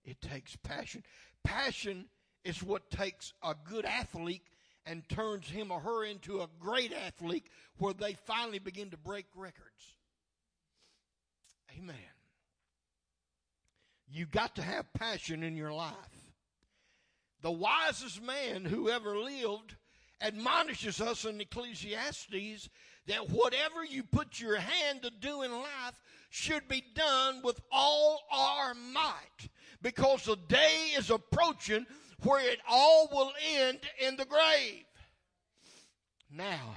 It 0.03 0.21
takes 0.21 0.55
passion. 0.55 1.03
Passion 1.43 2.05
is 2.43 2.63
what 2.63 2.89
takes 2.89 3.33
a 3.43 3.55
good 3.69 3.85
athlete 3.85 4.43
and 4.85 5.07
turns 5.09 5.49
him 5.49 5.71
or 5.71 5.79
her 5.79 6.05
into 6.05 6.41
a 6.41 6.49
great 6.59 6.93
athlete 6.93 7.47
where 7.77 7.93
they 7.93 8.13
finally 8.13 8.59
begin 8.59 8.91
to 8.91 8.97
break 8.97 9.25
records. 9.35 9.97
Amen. 11.77 11.95
You 14.07 14.25
got 14.25 14.55
to 14.55 14.61
have 14.61 14.93
passion 14.93 15.43
in 15.43 15.55
your 15.55 15.73
life. 15.73 15.93
The 17.41 17.51
wisest 17.51 18.21
man 18.21 18.65
who 18.65 18.89
ever 18.89 19.17
lived 19.17 19.75
admonishes 20.21 21.01
us 21.01 21.25
in 21.25 21.39
Ecclesiastes 21.41 22.69
that 23.07 23.29
whatever 23.29 23.83
you 23.83 24.03
put 24.03 24.39
your 24.39 24.57
hand 24.57 25.01
to 25.03 25.11
do 25.11 25.43
in 25.43 25.51
life 25.51 25.99
should 26.29 26.67
be 26.67 26.83
done 26.95 27.41
with 27.43 27.59
all 27.71 28.23
our 28.31 28.73
might 28.73 29.49
because 29.81 30.23
the 30.25 30.37
day 30.47 30.91
is 30.97 31.09
approaching 31.09 31.85
where 32.23 32.41
it 32.41 32.59
all 32.67 33.07
will 33.11 33.31
end 33.57 33.79
in 33.99 34.15
the 34.15 34.25
grave. 34.25 34.85
Now, 36.31 36.75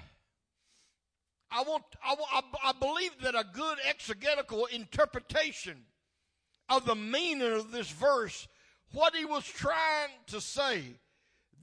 I 1.51 1.63
want, 1.63 1.85
I, 2.05 2.15
I 2.65 2.73
believe 2.79 3.13
that 3.23 3.35
a 3.35 3.47
good 3.53 3.79
exegetical 3.89 4.67
interpretation 4.67 5.85
of 6.69 6.85
the 6.85 6.95
meaning 6.95 7.53
of 7.53 7.73
this 7.73 7.91
verse, 7.91 8.47
what 8.93 9.15
he 9.15 9.25
was 9.25 9.45
trying 9.47 10.11
to 10.27 10.41
say, 10.41 10.83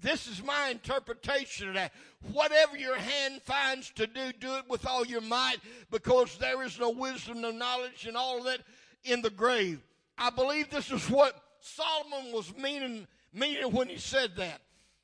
this 0.01 0.27
is 0.27 0.43
my 0.43 0.69
interpretation 0.69 1.69
of 1.69 1.75
that. 1.75 1.93
Whatever 2.31 2.77
your 2.77 2.97
hand 2.97 3.41
finds 3.41 3.91
to 3.91 4.07
do, 4.07 4.31
do 4.39 4.55
it 4.55 4.65
with 4.69 4.85
all 4.85 5.05
your 5.05 5.21
might, 5.21 5.57
because 5.91 6.37
there 6.37 6.63
is 6.63 6.79
no 6.79 6.89
wisdom, 6.89 7.41
no 7.41 7.51
knowledge, 7.51 8.05
and 8.05 8.17
all 8.17 8.39
of 8.39 8.45
that 8.45 8.61
in 9.03 9.21
the 9.21 9.29
grave. 9.29 9.81
I 10.17 10.29
believe 10.29 10.69
this 10.69 10.91
is 10.91 11.09
what 11.09 11.41
Solomon 11.59 12.31
was 12.31 12.55
meaning, 12.57 13.07
meaning 13.33 13.71
when 13.71 13.87
he 13.87 13.97
said 13.97 14.31
that. 14.37 14.61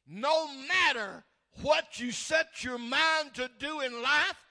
No 0.08 0.48
matter 0.68 1.24
what 1.62 2.00
you 2.00 2.12
set 2.12 2.64
your 2.64 2.78
mind 2.78 3.34
to 3.36 3.50
do 3.60 3.82
in 3.82 4.02
life, 4.02 4.46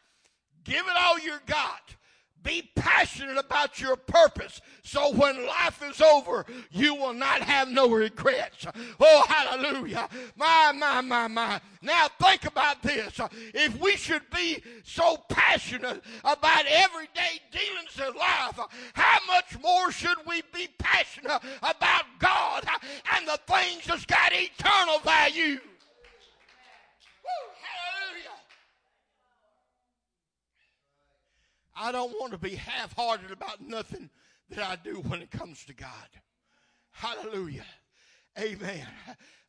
give 0.64 0.86
it 0.86 0.96
all 0.98 1.18
you 1.18 1.34
got. 1.46 1.96
Be 2.42 2.70
passionate 2.74 3.36
about 3.36 3.80
your 3.80 3.96
purpose 3.96 4.60
so 4.82 5.12
when 5.12 5.46
life 5.46 5.82
is 5.88 6.00
over, 6.00 6.46
you 6.70 6.94
will 6.94 7.12
not 7.12 7.42
have 7.42 7.68
no 7.68 7.88
regrets. 7.90 8.66
Oh, 8.98 9.24
hallelujah. 9.28 10.08
My, 10.36 10.72
my, 10.74 11.00
my, 11.00 11.28
my. 11.28 11.60
Now 11.82 12.08
think 12.20 12.46
about 12.46 12.82
this. 12.82 13.20
If 13.54 13.78
we 13.78 13.96
should 13.96 14.22
be 14.34 14.62
so 14.82 15.16
passionate 15.28 16.02
about 16.24 16.64
everyday 16.66 17.40
dealings 17.52 17.98
in 17.98 18.18
life, 18.18 18.58
how 18.94 19.18
much 19.26 19.60
more 19.62 19.92
should 19.92 20.18
we 20.26 20.42
be 20.52 20.68
passionate 20.78 21.40
about 21.62 22.04
God 22.18 22.64
and 23.14 23.28
the 23.28 23.38
things 23.46 23.84
that's 23.86 24.06
got 24.06 24.32
eternal 24.32 24.98
value? 25.00 25.60
I 31.80 31.92
don't 31.92 32.12
want 32.20 32.32
to 32.32 32.38
be 32.38 32.56
half 32.56 32.94
hearted 32.94 33.30
about 33.30 33.62
nothing 33.66 34.10
that 34.50 34.58
I 34.58 34.76
do 34.76 34.96
when 34.96 35.22
it 35.22 35.30
comes 35.30 35.64
to 35.64 35.72
God. 35.72 35.88
Hallelujah. 36.90 37.64
Amen. 38.38 38.86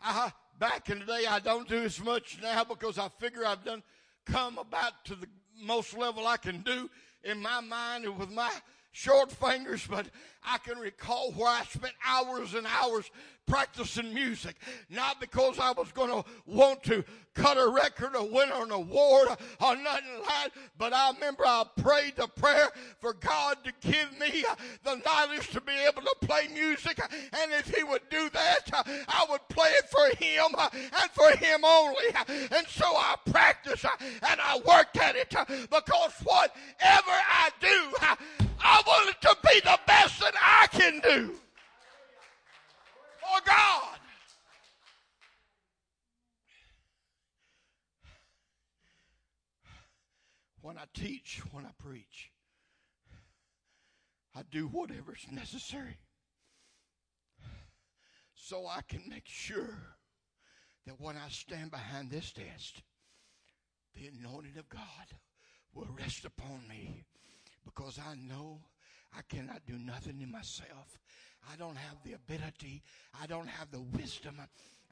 I, 0.01 0.31
back 0.57 0.89
in 0.89 0.99
the 0.99 1.05
day, 1.05 1.25
I 1.29 1.39
don't 1.39 1.67
do 1.67 1.83
as 1.83 1.99
much 1.99 2.39
now 2.41 2.63
because 2.63 2.97
I 2.97 3.09
figure 3.19 3.45
I've 3.45 3.65
done 3.65 3.83
come 4.25 4.57
about 4.57 5.03
to 5.05 5.15
the 5.15 5.27
most 5.61 5.97
level 5.97 6.25
I 6.25 6.37
can 6.37 6.61
do 6.61 6.89
in 7.25 7.41
my 7.41 7.59
mind 7.59 8.05
and 8.05 8.17
with 8.17 8.31
my 8.31 8.49
short 8.93 9.29
fingers, 9.29 9.85
but 9.85 10.07
I 10.41 10.57
can 10.59 10.77
recall 10.77 11.33
where 11.33 11.49
I 11.49 11.63
spent 11.65 11.93
hours 12.07 12.53
and 12.53 12.65
hours 12.65 13.11
practicing 13.47 14.13
music. 14.13 14.55
Not 14.89 15.19
because 15.19 15.59
I 15.59 15.71
was 15.71 15.91
going 15.91 16.09
to 16.09 16.27
want 16.45 16.83
to 16.83 17.03
cut 17.33 17.57
a 17.57 17.67
record 17.69 18.15
or 18.15 18.29
win 18.29 18.49
an 18.51 18.71
award 18.71 19.29
or 19.29 19.75
nothing 19.75 19.83
like 19.83 20.27
that, 20.27 20.49
but 20.77 20.93
I 20.93 21.11
remember 21.11 21.45
I 21.45 21.63
prayed 21.81 22.15
the 22.17 22.27
prayer 22.27 22.69
for 22.99 23.13
God 23.13 23.57
to 23.63 23.71
give 23.81 24.19
me 24.19 24.43
the 24.83 24.95
knowledge 25.05 25.49
to 25.49 25.61
be 25.61 25.73
able 25.87 26.01
to 26.01 26.15
play 26.21 26.47
music. 26.53 26.99
And 27.33 27.51
if 27.53 27.73
He 27.73 27.83
would 27.83 28.07
do 28.09 28.29
that, 28.29 28.69
I 29.07 29.25
would 29.29 29.47
play 29.49 29.69
it 29.69 29.89
for 29.89 30.23
Him 30.23 30.55
and 30.73 31.11
for 31.11 31.29
Him 31.37 31.63
only. 31.63 32.05
And 32.51 32.67
so 32.67 32.85
I 32.85 33.15
practiced 33.25 33.85
and 33.85 34.39
I 34.41 34.59
worked 34.65 34.97
at 34.97 35.15
it 35.15 35.29
because 35.29 36.13
whatever 36.23 36.51
I 37.07 37.49
do, 37.59 38.17
I 38.63 38.81
want 38.85 39.09
it 39.09 39.21
to 39.21 39.35
be 39.43 39.59
the 39.61 39.79
best 39.87 40.19
that 40.19 40.33
I 40.35 40.67
can 40.67 40.99
do 40.99 41.35
for 43.21 43.41
God. 43.45 43.99
When 50.61 50.77
I 50.77 50.83
teach, 50.93 51.41
when 51.51 51.65
I 51.65 51.71
preach, 51.79 52.31
I 54.35 54.41
do 54.49 54.67
whatever's 54.67 55.25
necessary 55.31 55.97
so 58.33 58.67
I 58.67 58.81
can 58.87 59.01
make 59.07 59.27
sure 59.27 59.77
that 60.85 60.99
when 60.99 61.15
I 61.15 61.29
stand 61.29 61.71
behind 61.71 62.09
this 62.09 62.31
desk, 62.31 62.75
the 63.95 64.07
anointing 64.07 64.57
of 64.57 64.69
God 64.69 64.81
will 65.73 65.87
rest 65.97 66.25
upon 66.25 66.67
me 66.67 67.05
because 67.63 67.99
I 67.99 68.15
know 68.15 68.59
I 69.15 69.21
cannot 69.27 69.65
do 69.65 69.77
nothing 69.77 70.21
in 70.21 70.31
myself. 70.31 70.97
I 71.49 71.55
don't 71.55 71.77
have 71.77 71.97
the 72.03 72.13
ability. 72.13 72.81
I 73.21 73.25
don't 73.27 73.47
have 73.47 73.71
the 73.71 73.81
wisdom. 73.81 74.35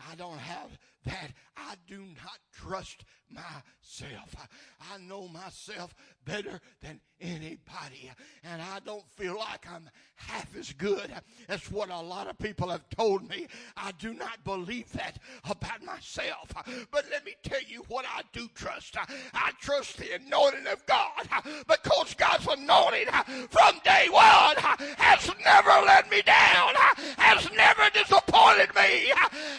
I 0.09 0.15
don't 0.15 0.37
have 0.37 0.77
that. 1.05 1.31
I 1.57 1.75
do 1.87 1.99
not 1.99 2.39
trust 2.53 3.03
myself. 3.29 4.35
I, 4.81 4.97
know 4.97 5.27
myself 5.27 5.95
better 6.25 6.59
than 6.81 6.99
anybody. 7.21 8.11
And 8.43 8.61
I 8.61 8.79
don't 8.85 9.07
feel 9.11 9.37
like 9.37 9.65
I'm 9.69 9.89
half 10.15 10.55
as 10.57 10.73
good 10.73 11.11
as 11.47 11.71
what 11.71 11.89
a 11.89 11.99
lot 11.99 12.29
of 12.29 12.37
people 12.37 12.69
have 12.69 12.87
told 12.89 13.27
me. 13.29 13.47
I 13.77 13.91
do 13.93 14.13
not 14.13 14.43
believe 14.43 14.91
that 14.93 15.19
about 15.49 15.83
myself. 15.83 16.51
But 16.91 17.05
let 17.11 17.25
me 17.25 17.33
tell 17.43 17.61
you 17.67 17.83
what 17.87 18.05
I 18.05 18.21
do 18.33 18.47
trust. 18.53 18.97
I 19.33 19.51
trust 19.59 19.97
the 19.97 20.15
anointing 20.15 20.67
of 20.67 20.85
God 20.85 21.27
because 21.67 22.13
God's 22.15 22.47
anointing 22.47 23.07
from 23.49 23.79
day 23.83 24.07
one 24.09 24.55
has 24.97 25.29
never 25.43 25.85
let 25.85 26.09
me 26.09 26.21
down, 26.21 26.35
Uh, 26.39 27.01
has 27.17 27.51
never 27.51 27.89
disappointed 27.93 28.73
me. 28.75 29.11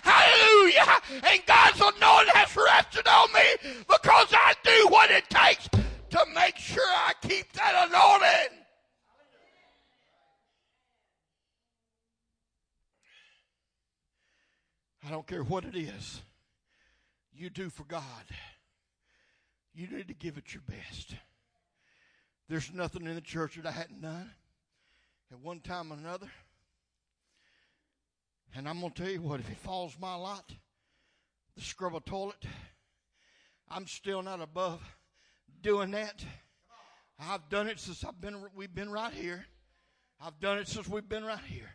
Hallelujah. 0.03 1.01
And 1.31 1.41
God's 1.47 1.81
anointing 1.81 2.35
has 2.35 2.57
rested 2.57 3.07
on 3.07 3.33
me 3.33 3.77
because 3.81 4.33
I 4.33 4.55
do 4.65 4.89
what 4.89 5.11
it 5.11 5.29
takes 5.29 5.69
to 5.69 6.27
make 6.35 6.57
sure 6.57 6.83
I 6.87 7.13
keep 7.23 7.53
that 7.53 7.89
anointing. 7.89 8.59
I 15.07 15.11
don't 15.11 15.27
care 15.27 15.43
what 15.43 15.65
it 15.65 15.77
is 15.77 16.23
you 17.41 17.49
do 17.49 17.71
for 17.71 17.85
God. 17.85 18.03
You 19.73 19.87
need 19.87 20.09
to 20.09 20.15
give 20.15 20.37
it 20.37 20.53
your 20.53 20.63
best. 20.69 21.15
There's 22.49 22.73
nothing 22.73 23.07
in 23.07 23.15
the 23.15 23.21
church 23.21 23.57
that 23.57 23.67
I 23.67 23.71
hadn't 23.71 24.03
done 24.03 24.31
at 25.33 25.39
one 25.39 25.61
time 25.61 25.93
or 25.93 25.97
another. 25.97 26.31
And 28.55 28.69
I'm 28.69 28.81
going 28.81 28.93
to 28.93 29.03
tell 29.03 29.13
you 29.13 29.23
what, 29.23 29.41
if 29.41 29.51
it 29.51 29.59
falls 29.59 29.97
my 30.01 30.15
lot 30.15 30.53
the 31.57 31.63
scrub 31.63 31.95
a 31.95 32.01
toilet, 32.01 32.45
I'm 33.69 33.87
still 33.87 34.23
not 34.23 34.41
above 34.41 34.81
doing 35.63 35.93
that. 35.93 36.25
I've 37.19 37.49
done 37.49 37.69
it 37.69 37.79
since 37.79 38.03
I've 38.05 38.21
been, 38.21 38.43
we've 38.55 38.75
been 38.75 38.91
right 38.91 39.13
here. 39.13 39.45
I've 40.21 40.41
done 40.41 40.59
it 40.59 40.69
since 40.69 40.89
we've 40.89 41.09
been 41.09 41.25
right 41.25 41.45
here. 41.47 41.71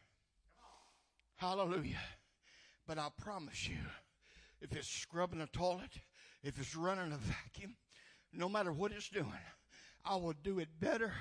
Hallelujah. 1.37 2.01
But 2.87 2.97
I 2.97 3.07
promise 3.17 3.67
you, 3.67 3.77
if 4.61 4.75
it's 4.75 4.89
scrubbing 4.89 5.41
a 5.41 5.47
toilet, 5.47 5.91
if 6.43 6.59
it's 6.59 6.75
running 6.75 7.11
a 7.11 7.17
vacuum, 7.17 7.75
no 8.33 8.49
matter 8.49 8.71
what 8.71 8.91
it's 8.91 9.09
doing, 9.09 9.31
I 10.05 10.15
will 10.15 10.35
do 10.43 10.59
it 10.59 10.67
better 10.79 11.11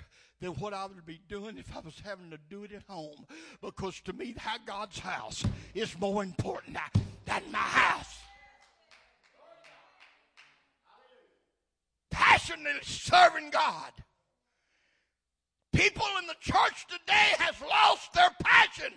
than 0.41 0.51
what 0.51 0.75
I 0.75 0.87
would 0.87 1.07
be 1.07 1.21
doing 1.29 1.59
if 1.59 1.75
I 1.75 1.81
was 1.81 2.01
having 2.05 2.31
to 2.31 2.39
do 2.51 2.65
it 2.65 2.73
at 2.73 2.83
home. 2.89 3.27
Because 3.61 4.01
to 4.03 4.13
me, 4.13 4.35
that 4.45 4.61
God's 4.67 4.99
house 4.99 5.45
is 5.75 5.99
more 5.99 6.23
important 6.23 6.77
than 7.25 7.43
my 7.51 7.59
house. 7.59 8.19
Passionately 12.11 12.81
serving 12.83 13.51
God. 13.51 13.93
People 15.73 16.07
in 16.21 16.27
the 16.29 16.37
church 16.41 16.87
today 16.89 17.35
has 17.39 17.61
lost 17.61 18.13
their 18.13 18.31
passion. 18.43 18.93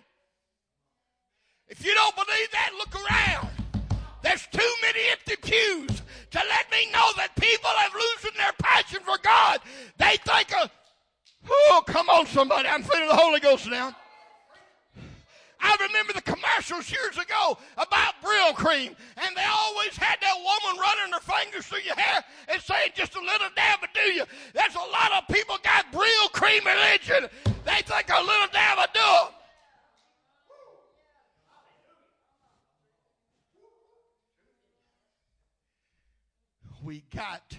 If 1.68 1.84
you 1.84 1.94
don't 1.96 2.16
believe 2.16 2.52
that, 2.52 2.72
look 2.78 2.96
around. 2.96 3.57
There's 4.22 4.48
too 4.48 4.74
many 4.82 5.00
empty 5.12 5.36
pews 5.36 6.02
to 6.32 6.40
let 6.40 6.72
me 6.72 6.92
know 6.92 7.10
that 7.18 7.36
people 7.40 7.70
have 7.70 7.94
losing 7.94 8.38
their 8.38 8.54
passion 8.60 9.00
for 9.06 9.18
God. 9.22 9.60
They 9.98 10.18
think 10.26 10.56
of, 10.62 10.72
oh, 11.50 11.84
come 11.88 12.10
on, 12.10 12.26
somebody. 12.26 12.68
I'm 12.68 12.84
feeling 12.84 13.08
the 13.08 13.16
Holy 13.16 13.40
Ghost 13.40 13.70
now. 13.70 13.96
I 15.60 15.76
remember 15.88 16.14
the 16.14 16.22
commercials 16.22 16.92
years 16.92 17.18
ago 17.18 17.58
about 17.78 18.14
Brylcreem, 18.22 18.94
and 19.18 19.36
they 19.36 19.48
always 19.50 19.96
had 19.98 20.18
that 20.22 20.36
woman 20.38 20.80
running 20.80 21.14
her 21.14 21.20
fingers 21.20 21.66
through 21.66 21.82
your 21.82 21.96
hair 21.96 22.24
and 22.48 22.62
saying 22.62 22.92
just 22.96 23.16
a 23.16 23.20
little 23.20 23.50
dab 23.56 23.80
will 23.82 23.88
do 23.94 24.14
you. 24.14 24.24
There's 24.54 24.76
a 24.76 24.78
lot 24.78 25.12
of 25.18 25.28
people 25.34 25.58
got 25.64 25.92
Brylcreem 25.92 26.64
religion. 26.64 27.30
They 27.66 27.82
think 27.82 28.10
a 28.10 28.22
little 28.22 28.48
dab 28.52 28.78
will 28.78 28.86
do 28.94 29.00
them. 29.00 29.37
We 36.88 37.04
got 37.14 37.58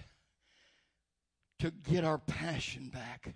to 1.59 1.71
get 1.71 2.03
our 2.03 2.17
passion 2.17 2.88
back 2.88 3.35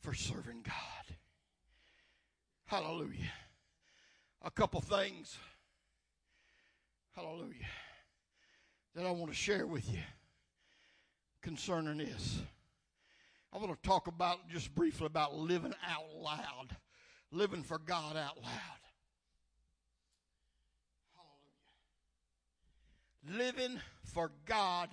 for 0.00 0.14
serving 0.14 0.62
God. 0.64 1.16
Hallelujah. 2.66 3.32
A 4.42 4.50
couple 4.50 4.80
things 4.80 5.36
Hallelujah. 7.14 7.66
That 8.94 9.04
I 9.04 9.10
want 9.10 9.30
to 9.30 9.36
share 9.36 9.66
with 9.66 9.90
you 9.92 9.98
concerning 11.42 11.98
this. 11.98 12.40
I 13.52 13.58
want 13.58 13.70
to 13.70 13.88
talk 13.88 14.06
about 14.06 14.48
just 14.48 14.74
briefly 14.74 15.06
about 15.06 15.34
living 15.34 15.74
out 15.86 16.04
loud, 16.18 16.76
living 17.30 17.62
for 17.62 17.78
God 17.78 18.16
out 18.16 18.38
loud. 18.38 18.80
Hallelujah. 21.14 21.52
Living 23.28 23.80
for 24.04 24.30
God 24.46 24.88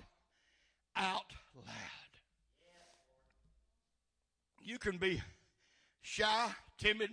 out 0.96 1.34
loud. 1.56 1.66
You 4.62 4.78
can 4.78 4.98
be 4.98 5.22
shy, 6.02 6.50
timid, 6.78 7.10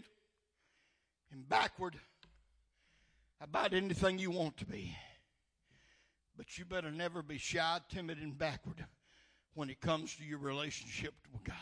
and 1.33 1.49
backward 1.49 1.97
about 3.41 3.73
anything 3.73 4.19
you 4.19 4.31
want 4.31 4.57
to 4.59 4.67
be. 4.67 4.95
But 6.37 6.59
you 6.59 6.67
better 6.67 6.91
never 6.91 7.23
be 7.23 7.39
shy, 7.39 7.81
timid, 7.89 8.19
and 8.19 8.37
backward 8.37 8.85
when 9.55 9.71
it 9.71 9.81
comes 9.81 10.15
to 10.17 10.25
your 10.25 10.39
relationship 10.39 11.15
with 11.33 11.45
God. 11.45 11.57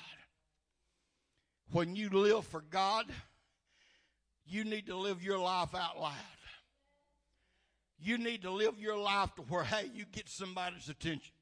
When 1.70 1.94
you 1.94 2.10
live 2.10 2.44
for 2.46 2.60
God, 2.60 3.06
you 4.46 4.64
need 4.64 4.86
to 4.86 4.96
live 4.96 5.22
your 5.22 5.38
life 5.38 5.74
out 5.74 6.00
loud. 6.00 6.12
You 7.98 8.18
need 8.18 8.42
to 8.42 8.50
live 8.50 8.78
your 8.78 8.98
life 8.98 9.34
to 9.36 9.42
where, 9.42 9.64
hey, 9.64 9.90
you 9.94 10.04
get 10.10 10.28
somebody's 10.28 10.88
attention. 10.88 11.32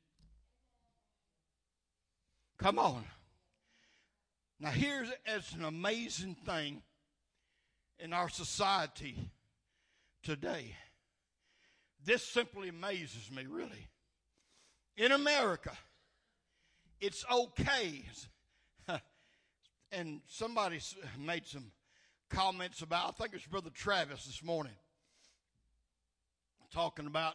Come 2.59 2.79
on. 2.79 3.05
Now, 4.61 4.71
here's 4.71 5.09
as 5.27 5.53
an 5.55 5.65
amazing 5.65 6.37
thing 6.47 6.83
in 7.99 8.13
our 8.13 8.29
society 8.29 9.17
today. 10.23 10.77
This 12.05 12.23
simply 12.23 12.69
amazes 12.69 13.31
me, 13.31 13.47
really. 13.47 13.89
In 14.97 15.13
America, 15.13 15.73
it's 17.01 17.25
okay. 17.33 18.05
and 19.93 20.21
somebody 20.29 20.79
made 21.19 21.47
some 21.47 21.73
comments 22.31 22.83
about, 22.83 23.09
I 23.09 23.11
think 23.13 23.31
it 23.31 23.37
was 23.37 23.47
Brother 23.47 23.71
Travis 23.75 24.25
this 24.27 24.43
morning, 24.43 24.73
talking 26.73 27.07
about 27.07 27.35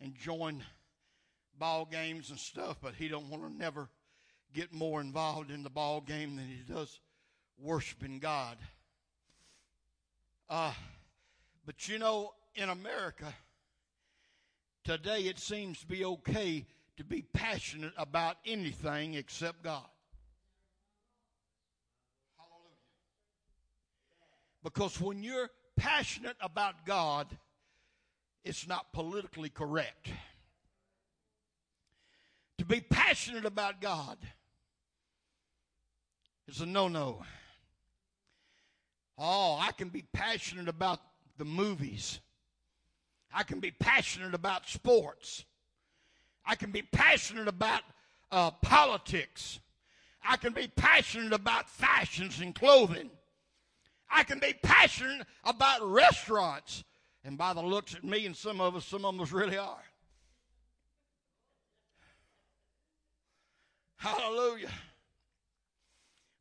enjoying 0.00 0.62
ball 1.58 1.86
games 1.90 2.30
and 2.30 2.38
stuff, 2.38 2.78
but 2.82 2.94
he 2.94 3.08
don't 3.08 3.28
want 3.28 3.42
to 3.42 3.52
never 3.52 3.88
get 4.54 4.72
more 4.72 5.00
involved 5.00 5.50
in 5.50 5.62
the 5.62 5.70
ball 5.70 6.00
game 6.00 6.36
than 6.36 6.46
he 6.46 6.72
does 6.72 7.00
worshiping 7.60 8.18
God. 8.18 8.56
Uh, 10.48 10.72
but 11.66 11.88
you 11.88 11.98
know, 11.98 12.32
in 12.54 12.70
America, 12.70 13.34
today 14.84 15.22
it 15.22 15.38
seems 15.38 15.80
to 15.80 15.86
be 15.86 16.04
okay 16.04 16.64
to 16.96 17.04
be 17.04 17.22
passionate 17.22 17.92
about 17.96 18.36
anything 18.46 19.14
except 19.14 19.62
God. 19.62 19.84
Hallelujah. 22.36 22.76
Because 24.64 25.00
when 25.00 25.22
you're 25.22 25.50
passionate 25.76 26.36
about 26.40 26.86
God, 26.86 27.28
it's 28.44 28.66
not 28.66 28.92
politically 28.92 29.48
correct. 29.48 30.10
To 32.58 32.64
be 32.64 32.80
passionate 32.80 33.44
about 33.44 33.80
God 33.80 34.18
is 36.46 36.60
a 36.60 36.66
no 36.66 36.88
no. 36.88 37.22
Oh, 39.16 39.58
I 39.60 39.72
can 39.72 39.88
be 39.88 40.04
passionate 40.12 40.68
about 40.68 41.00
the 41.38 41.44
movies. 41.44 42.20
I 43.32 43.42
can 43.42 43.60
be 43.60 43.70
passionate 43.70 44.34
about 44.34 44.68
sports. 44.68 45.44
I 46.46 46.54
can 46.54 46.70
be 46.70 46.82
passionate 46.82 47.48
about 47.48 47.82
uh, 48.30 48.50
politics. 48.50 49.60
I 50.26 50.36
can 50.36 50.52
be 50.52 50.68
passionate 50.68 51.32
about 51.32 51.68
fashions 51.68 52.40
and 52.40 52.54
clothing. 52.54 53.10
I 54.10 54.24
can 54.24 54.38
be 54.38 54.54
passionate 54.62 55.26
about 55.44 55.82
restaurants. 55.82 56.84
And 57.24 57.36
by 57.36 57.52
the 57.52 57.62
looks 57.62 57.94
at 57.94 58.04
me 58.04 58.26
and 58.26 58.36
some 58.36 58.60
of 58.60 58.76
us, 58.76 58.84
some 58.84 59.04
of 59.04 59.20
us 59.20 59.32
really 59.32 59.58
are. 59.58 59.82
Hallelujah. 63.96 64.70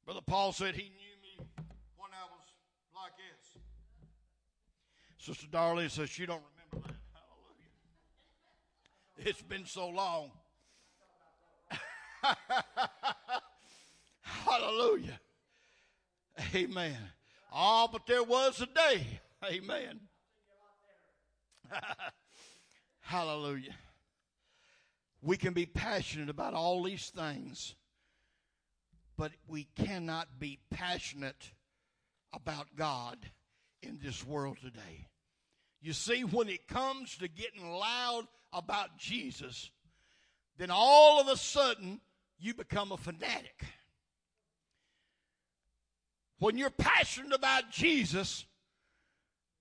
Brother 0.06 0.22
Paul 0.26 0.54
said 0.54 0.76
he 0.76 0.84
knew 0.84 1.18
me 1.22 1.46
when 1.98 2.12
I 2.14 2.24
was 2.24 2.48
like 2.96 3.14
this. 3.18 3.62
Sister 5.18 5.48
Darlene 5.48 5.90
says 5.90 6.10
she 6.10 6.26
don't 6.26 6.42
remember 6.72 6.88
that. 6.88 6.96
Hallelujah. 9.18 9.30
It's 9.30 9.42
been 9.42 9.66
so 9.66 9.90
long. 9.90 10.32
Hallelujah. 14.22 15.20
Amen. 16.54 16.98
Oh, 17.52 17.90
but 17.92 18.06
there 18.06 18.24
was 18.24 18.62
a 18.62 18.68
day. 18.68 19.06
Amen. 19.44 20.00
Hallelujah. 23.00 23.76
We 25.22 25.38
can 25.38 25.54
be 25.54 25.66
passionate 25.66 26.30
about 26.30 26.54
all 26.54 26.84
these 26.84 27.10
things 27.10 27.76
but 29.18 29.32
we 29.48 29.68
cannot 29.76 30.40
be 30.40 30.60
passionate 30.70 31.52
about 32.32 32.76
God 32.76 33.18
in 33.82 34.00
this 34.02 34.26
world 34.26 34.58
today. 34.62 35.08
You 35.82 35.94
see, 35.94 36.22
when 36.22 36.50
it 36.50 36.68
comes 36.68 37.18
to 37.18 37.28
getting 37.28 37.72
loud 37.72 38.28
about 38.54 38.98
Jesus, 38.98 39.72
then 40.58 40.70
all 40.72 41.20
of 41.20 41.28
a 41.28 41.38
sudden 41.38 42.00
you 42.40 42.54
become 42.54 42.92
a 42.92 42.98
fanatic. 42.98 43.64
When 46.40 46.58
you're 46.58 46.70
passionate 46.70 47.34
about 47.34 47.72
Jesus, 47.72 48.46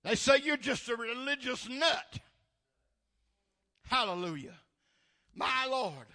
they 0.07 0.15
say 0.15 0.37
you're 0.41 0.55
just 0.55 0.87
a 0.87 0.95
religious 0.95 1.67
nut. 1.67 2.19
Hallelujah. 3.83 4.55
My 5.35 5.67
Lord. 5.69 6.07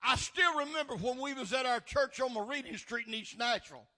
I 0.00 0.14
still 0.14 0.58
remember 0.58 0.94
when 0.94 1.20
we 1.20 1.34
was 1.34 1.52
at 1.52 1.66
our 1.66 1.80
church 1.80 2.20
on 2.20 2.34
Meridian 2.34 2.78
Street 2.78 3.08
in 3.08 3.14
East 3.14 3.36
Nashville. 3.36 3.88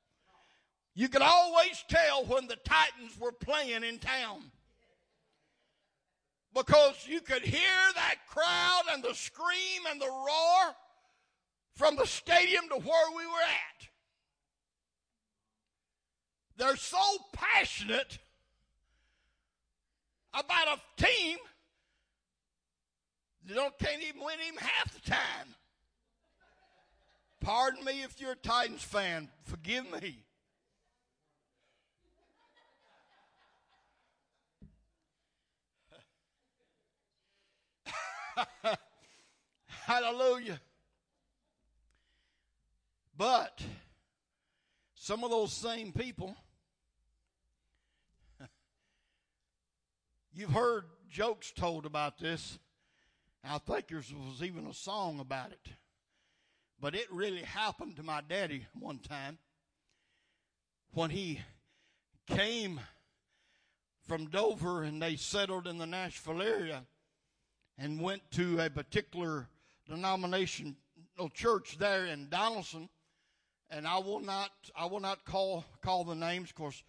You 0.95 1.11
could 1.11 1.21
always 1.21 1.85
tell 1.89 2.25
when 2.25 2.47
the 2.47 2.57
Titans 2.57 3.21
were 3.21 3.33
playing 3.33 3.85
in 3.85 3.99
town. 3.99 4.51
Because 6.55 7.07
you 7.07 7.21
could 7.21 7.43
hear 7.43 7.93
that 7.97 8.15
crowd 8.27 8.85
and 8.95 9.03
the 9.03 9.15
scream 9.15 9.83
and 9.91 10.01
the 10.01 10.09
roar 10.09 10.75
from 11.75 11.97
the 11.97 12.07
stadium 12.07 12.67
to 12.71 12.77
where 12.77 13.11
we 13.11 13.27
were 13.27 13.43
at. 13.43 13.89
They're 16.57 16.77
so 16.77 17.03
passionate 17.35 18.21
about 20.39 20.79
a 20.79 21.03
team, 21.03 21.39
they 23.45 23.55
don't, 23.55 23.79
can't 23.79 24.03
even 24.03 24.21
win 24.21 24.39
him 24.39 24.57
half 24.59 24.93
the 24.93 25.11
time. 25.11 25.55
Pardon 27.41 27.85
me 27.85 28.03
if 28.03 28.21
you're 28.21 28.33
a 28.33 28.37
Titans 28.37 28.83
fan. 28.83 29.29
Forgive 29.45 29.85
me. 30.03 30.25
Hallelujah. 39.67 40.61
But 43.17 43.63
some 44.95 45.25
of 45.25 45.31
those 45.31 45.53
same 45.53 45.93
people, 45.93 46.37
you've 50.37 50.51
heard 50.51 50.85
jokes 51.11 51.51
told 51.51 51.87
about 51.87 52.19
this. 52.19 52.59
I 53.43 53.59
think 53.59 53.89
there 53.89 53.99
was 53.99 54.43
even 54.43 54.67
a 54.67 54.75
song 54.75 55.19
about 55.19 55.53
it. 55.53 55.73
But 56.81 56.95
it 56.95 57.11
really 57.11 57.43
happened 57.43 57.97
to 57.97 58.03
my 58.03 58.21
daddy 58.29 58.67
one 58.79 58.99
time 58.99 59.39
when 60.93 61.11
he 61.11 61.41
came 62.27 62.81
from 64.07 64.27
Dover 64.27 64.83
and 64.83 65.01
they 65.01 65.17
settled 65.17 65.67
in 65.67 65.79
the 65.79 65.87
Nashville 65.87 66.43
area 66.43 66.83
and 67.79 68.01
went 68.01 68.31
to 68.33 68.61
a 68.61 68.69
particular 68.69 69.49
denominational 69.89 70.75
church 71.33 71.79
there 71.79 72.07
in 72.07 72.27
Donelson. 72.27 72.89
And 73.71 73.87
I 73.87 73.99
will 73.99 74.21
not, 74.21 74.51
I 74.77 74.87
will 74.87 75.01
not 75.01 75.25
call 75.25 75.65
call 75.83 76.05
the 76.05 76.15
names, 76.15 76.51
of 76.51 76.55
course. 76.57 76.83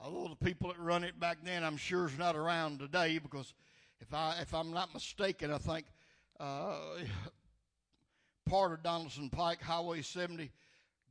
Although 0.00 0.28
the 0.28 0.44
people 0.44 0.68
that 0.68 0.78
run 0.78 1.04
it 1.04 1.18
back 1.18 1.38
then, 1.42 1.64
I'm 1.64 1.76
sure, 1.76 2.06
is 2.06 2.18
not 2.18 2.36
around 2.36 2.78
today 2.78 3.18
because 3.18 3.54
if 4.00 4.12
I 4.12 4.36
if 4.40 4.52
I'm 4.54 4.72
not 4.72 4.92
mistaken, 4.92 5.50
I 5.50 5.58
think 5.58 5.86
uh, 6.38 6.78
part 8.48 8.72
of 8.72 8.82
Donelson 8.82 9.32
Pike, 9.32 9.62
Highway 9.62 10.02
70, 10.02 10.50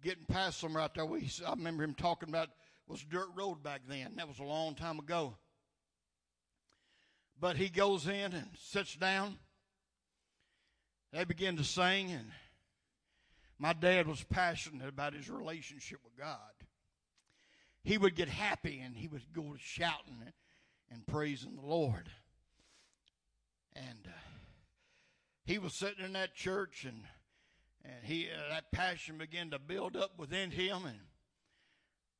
getting 0.04 0.26
past 0.26 0.60
somewhere 0.60 0.84
out 0.84 0.94
there. 0.96 1.06
We, 1.06 1.30
I 1.46 1.52
remember 1.52 1.84
him 1.84 1.96
talking 1.96 2.30
about 2.30 2.50
was 2.88 3.04
dirt 3.04 3.30
road 3.36 3.64
back 3.64 3.82
then. 3.88 4.14
That 4.18 4.28
was 4.28 4.40
a 4.40 4.44
long 4.44 4.76
time 4.76 5.00
ago. 5.00 5.36
But 7.40 7.58
he 7.58 7.70
goes 7.70 8.08
in 8.08 8.34
and 8.34 8.48
sits 8.58 8.96
down. 8.96 9.38
They 11.12 11.24
begin 11.24 11.58
to 11.58 11.64
sing, 11.64 12.12
and 12.12 12.32
my 13.58 13.74
dad 13.74 14.08
was 14.08 14.24
passionate 14.24 14.88
about 14.88 15.14
his 15.14 15.30
relationship 15.30 16.00
with 16.04 16.18
God. 16.18 16.38
He 17.86 18.00
would 18.00 18.16
get 18.16 18.28
happy 18.28 18.82
and 18.84 18.98
he 18.98 19.08
would 19.08 19.22
go 19.32 19.56
shouting 19.60 20.18
and 20.92 21.06
praising 21.06 21.56
the 21.56 21.66
Lord. 21.66 22.10
And 23.76 24.08
uh, 24.08 24.18
he 25.46 25.60
was 25.60 25.74
sitting 25.74 26.04
in 26.04 26.14
that 26.14 26.34
church, 26.34 26.84
and 26.84 27.04
and 27.84 28.04
he 28.04 28.26
uh, 28.26 28.54
that 28.54 28.72
passion 28.72 29.20
began 29.20 29.52
to 29.52 29.60
build 29.60 29.96
up 29.96 30.18
within 30.18 30.50
him. 30.50 30.86
And 30.86 30.98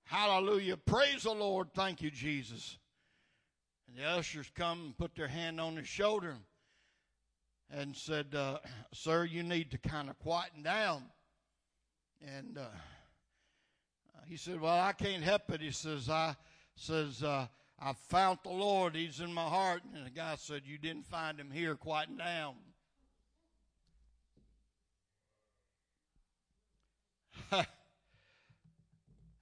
hallelujah, 0.04 0.78
praise 0.78 1.24
the 1.24 1.32
Lord, 1.32 1.70
thank 1.74 2.02
you, 2.02 2.12
Jesus. 2.12 2.78
And 3.88 3.98
the 3.98 4.08
ushers 4.08 4.52
come 4.54 4.80
and 4.86 4.98
put 4.98 5.16
their 5.16 5.30
hand 5.30 5.60
on 5.60 5.78
his 5.78 5.88
shoulder 5.88 6.36
and 7.72 7.96
said, 7.96 8.36
uh, 8.36 8.60
"Sir, 8.94 9.26
you 9.26 9.42
need 9.42 9.72
to 9.72 9.80
kind 9.80 10.12
of 10.12 10.20
quieten 10.20 10.62
down." 10.62 11.06
And 12.22 12.60
uh, 12.60 12.68
he 14.28 14.38
said, 14.38 14.60
"Well, 14.60 14.80
I 14.80 14.94
can't 14.94 15.24
help 15.24 15.52
it." 15.52 15.62
He 15.62 15.72
says, 15.72 16.10
"I 16.10 16.36
says 16.76 17.24
uh, 17.24 17.48
I 17.80 17.94
found 17.94 18.40
the 18.44 18.50
Lord. 18.50 18.96
He's 18.96 19.20
in 19.20 19.34
my 19.34 19.48
heart." 19.48 19.84
And 19.94 20.06
the 20.06 20.10
guy 20.10 20.36
said, 20.36 20.64
"You 20.66 20.78
didn't 20.78 21.06
find 21.06 21.40
him 21.40 21.52
here. 21.52 21.76
Quieten 21.76 22.18
down." 22.18 22.56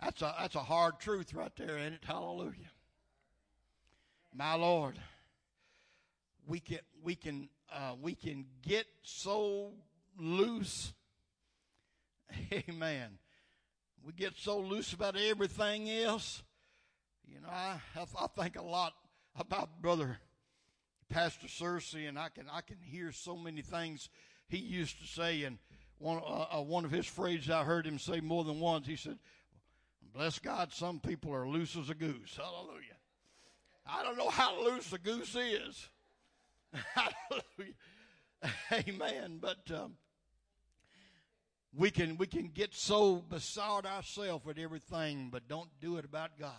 that's 0.02 0.22
a 0.22 0.36
that's 0.40 0.56
a 0.56 0.60
hard 0.60 1.00
truth 1.00 1.34
right 1.34 1.56
there, 1.56 1.78
ain't 1.78 1.96
it? 1.96 2.04
Hallelujah. 2.06 2.72
My 4.36 4.56
Lord, 4.56 5.00
we 6.48 6.60
can 6.60 6.80
we 7.04 7.16
can 7.16 7.50
uh, 7.72 7.94
we 8.02 8.16
can 8.16 8.46
get 8.62 8.86
so 9.04 9.72
loose. 10.18 10.94
Amen. 12.70 13.18
We 14.06 14.12
get 14.12 14.34
so 14.38 14.60
loose 14.60 14.92
about 14.92 15.16
everything 15.16 15.90
else. 15.90 16.44
You 17.26 17.40
know, 17.40 17.50
I 17.50 17.80
I 17.96 18.28
think 18.38 18.58
a 18.58 18.62
lot 18.62 18.94
about 19.36 19.82
brother 19.82 20.18
Pastor 21.10 21.48
Searcy, 21.48 22.10
and 22.10 22.20
I 22.20 22.30
can 22.30 22.48
I 22.52 22.62
can 22.62 22.78
hear 22.82 23.12
so 23.12 23.38
many 23.38 23.62
things 23.62 24.10
he 24.48 24.58
used 24.58 25.00
to 25.00 25.08
say, 25.08 25.44
and 25.44 25.58
one 26.00 26.18
uh, 26.18 26.58
uh, 26.58 26.62
one 26.62 26.84
of 26.84 26.92
his 26.92 27.06
phrases 27.06 27.50
I 27.50 27.64
heard 27.64 27.86
him 27.86 27.98
say 27.98 28.20
more 28.20 28.44
than 28.44 28.60
once. 28.60 28.88
He 28.88 28.98
said, 28.98 29.20
"Bless 30.14 30.38
God, 30.40 30.74
some 30.74 31.00
people 31.00 31.34
are 31.34 31.48
loose 31.48 31.78
as 31.78 31.90
a 31.90 31.96
goose." 31.96 32.36
Hallelujah. 32.36 32.98
I 33.86 34.04
don't 34.04 34.18
know 34.18 34.30
how 34.30 34.62
loose 34.64 34.92
a 34.92 34.98
goose 34.98 35.36
is. 35.36 35.90
Hallelujah. 36.94 37.76
Amen. 38.72 39.40
But 39.42 39.72
um, 39.74 39.96
we 41.76 41.90
can 41.90 42.18
we 42.18 42.28
can 42.28 42.50
get 42.54 42.74
so 42.74 43.16
beside 43.16 43.86
ourselves 43.86 44.46
with 44.46 44.58
everything, 44.58 45.30
but 45.32 45.48
don't 45.48 45.70
do 45.82 45.98
it 45.98 46.06
about 46.06 46.38
God. 46.40 46.52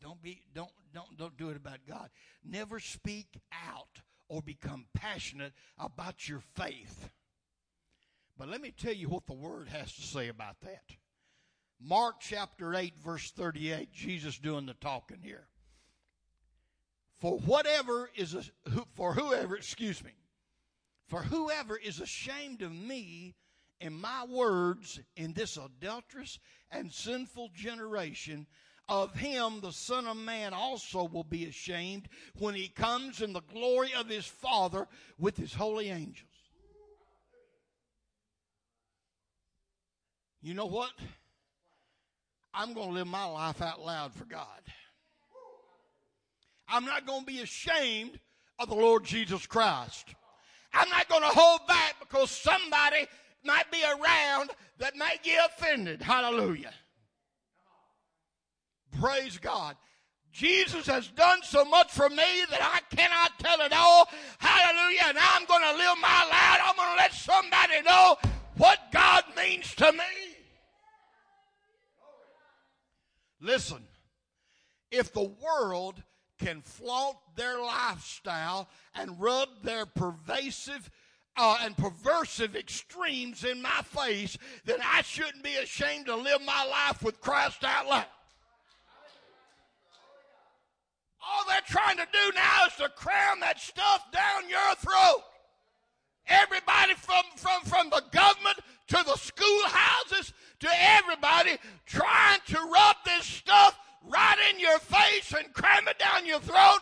Don't 0.00 0.22
be 0.22 0.42
don't 0.54 0.70
don't 0.94 1.16
don't 1.16 1.36
do 1.36 1.50
it 1.50 1.56
about 1.56 1.78
God. 1.86 2.08
Never 2.44 2.80
speak 2.80 3.40
out 3.52 4.00
or 4.28 4.42
become 4.42 4.86
passionate 4.94 5.52
about 5.78 6.28
your 6.28 6.40
faith. 6.54 7.10
But 8.38 8.48
let 8.48 8.60
me 8.60 8.70
tell 8.70 8.92
you 8.92 9.08
what 9.08 9.26
the 9.26 9.34
word 9.34 9.68
has 9.68 9.92
to 9.94 10.02
say 10.02 10.28
about 10.28 10.60
that. 10.60 10.84
Mark 11.80 12.16
chapter 12.20 12.74
8 12.74 12.94
verse 13.02 13.30
38, 13.32 13.92
Jesus 13.92 14.38
doing 14.38 14.66
the 14.66 14.74
talking 14.74 15.20
here. 15.22 15.48
For 17.18 17.38
whatever 17.38 18.10
is 18.14 18.34
a, 18.34 18.42
for 18.94 19.12
whoever, 19.14 19.56
excuse 19.56 20.02
me, 20.04 20.12
for 21.08 21.22
whoever 21.22 21.76
is 21.76 22.00
ashamed 22.00 22.62
of 22.62 22.72
me 22.72 23.34
and 23.80 23.94
my 23.94 24.24
words 24.24 25.00
in 25.16 25.32
this 25.32 25.56
adulterous 25.56 26.38
and 26.70 26.92
sinful 26.92 27.50
generation, 27.54 28.46
of 28.88 29.14
him 29.14 29.60
the 29.60 29.72
Son 29.72 30.06
of 30.06 30.16
Man 30.16 30.52
also 30.54 31.04
will 31.04 31.24
be 31.24 31.44
ashamed 31.44 32.08
when 32.38 32.54
he 32.54 32.68
comes 32.68 33.20
in 33.20 33.32
the 33.32 33.42
glory 33.42 33.92
of 33.94 34.08
his 34.08 34.26
Father 34.26 34.86
with 35.18 35.36
his 35.36 35.52
holy 35.52 35.90
angels. 35.90 36.24
You 40.40 40.54
know 40.54 40.66
what? 40.66 40.92
I'm 42.54 42.72
going 42.72 42.88
to 42.88 42.94
live 42.94 43.06
my 43.06 43.24
life 43.24 43.60
out 43.60 43.80
loud 43.80 44.14
for 44.14 44.24
God. 44.24 44.62
I'm 46.68 46.84
not 46.84 47.06
going 47.06 47.20
to 47.20 47.26
be 47.26 47.40
ashamed 47.40 48.18
of 48.58 48.68
the 48.68 48.74
Lord 48.74 49.04
Jesus 49.04 49.46
Christ. 49.46 50.14
I'm 50.72 50.88
not 50.90 51.08
going 51.08 51.22
to 51.22 51.28
hold 51.28 51.66
back 51.66 51.96
because 52.00 52.30
somebody 52.30 53.06
might 53.44 53.70
be 53.70 53.82
around 53.82 54.50
that 54.78 54.96
may 54.96 55.18
get 55.22 55.46
offended. 55.46 56.02
Hallelujah. 56.02 56.72
Praise 59.00 59.38
God. 59.38 59.76
Jesus 60.32 60.86
has 60.86 61.08
done 61.08 61.40
so 61.42 61.64
much 61.64 61.90
for 61.90 62.08
me 62.08 62.44
that 62.50 62.60
I 62.62 62.94
cannot 62.94 63.38
tell 63.38 63.60
it 63.60 63.72
all. 63.72 64.08
Hallelujah. 64.38 65.04
And 65.06 65.18
I'm 65.18 65.44
going 65.46 65.62
to 65.62 65.72
live 65.72 65.98
my 66.00 66.24
life. 66.30 66.60
I'm 66.64 66.76
going 66.76 66.90
to 66.90 66.96
let 66.96 67.12
somebody 67.12 67.82
know 67.82 68.16
what 68.56 68.78
God 68.92 69.24
means 69.36 69.74
to 69.76 69.90
me. 69.92 69.98
Listen, 73.40 73.84
if 74.90 75.12
the 75.12 75.22
world 75.22 76.02
can 76.38 76.62
flaunt 76.62 77.16
their 77.36 77.60
lifestyle 77.60 78.68
and 78.94 79.20
rub 79.20 79.48
their 79.62 79.86
pervasive 79.86 80.90
uh, 81.36 81.56
and 81.62 81.76
perversive 81.76 82.56
extremes 82.56 83.44
in 83.44 83.62
my 83.62 83.80
face, 83.84 84.36
then 84.64 84.78
I 84.84 85.02
shouldn't 85.02 85.44
be 85.44 85.54
ashamed 85.56 86.06
to 86.06 86.16
live 86.16 86.40
my 86.44 86.64
life 86.64 87.02
with 87.02 87.20
Christ 87.20 87.62
out 87.64 87.86
loud. 87.86 88.06
All 91.30 91.44
they're 91.46 91.60
trying 91.66 91.98
to 91.98 92.06
do 92.12 92.32
now 92.34 92.66
is 92.66 92.74
to 92.76 92.88
cram 92.88 93.40
that 93.40 93.60
stuff 93.60 94.10
down 94.12 94.48
your 94.48 94.74
throat. 94.76 95.22
Everybody 96.26 96.94
from, 96.94 97.24
from, 97.36 97.62
from 97.62 97.90
the 97.90 98.02
government 98.10 98.58
to 98.88 98.96
the 99.04 99.16
schoolhouses 99.16 100.32
to 100.60 100.68
everybody 100.72 101.56
trying 101.86 102.40
to 102.46 102.58
rub 102.58 102.96
this 103.04 103.24
stuff 103.24 103.78
right 104.06 104.36
in 104.52 104.60
your 104.60 104.78
face 104.78 105.32
and 105.36 105.52
cram 105.52 105.88
it 105.88 105.98
down 105.98 106.26
your 106.26 106.40
throat. 106.40 106.80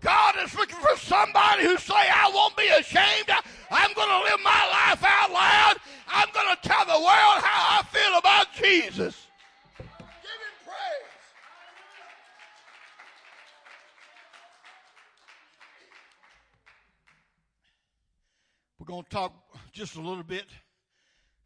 God 0.00 0.36
is 0.42 0.54
looking 0.54 0.78
for 0.78 0.96
somebody 0.96 1.64
who 1.64 1.76
say, 1.76 1.94
I 1.94 2.30
won't 2.34 2.56
be 2.56 2.66
ashamed. 2.68 3.30
I'm 3.70 3.92
going 3.94 4.08
to 4.08 4.30
live 4.30 4.40
my 4.42 4.50
life 4.50 5.04
out 5.04 5.30
loud. 5.30 5.76
I'm 6.08 6.28
going 6.32 6.56
to 6.56 6.68
tell 6.68 6.84
the 6.86 6.92
world 6.92 7.04
how 7.04 7.78
I 7.78 7.82
feel 7.90 8.18
about 8.18 8.46
Jesus. 8.54 9.26
Give 9.76 9.86
him 9.86 10.56
praise. 10.64 10.74
We're 18.78 18.86
going 18.86 19.04
to 19.04 19.10
talk 19.10 19.34
just 19.72 19.96
a 19.96 20.00
little 20.00 20.24
bit 20.24 20.46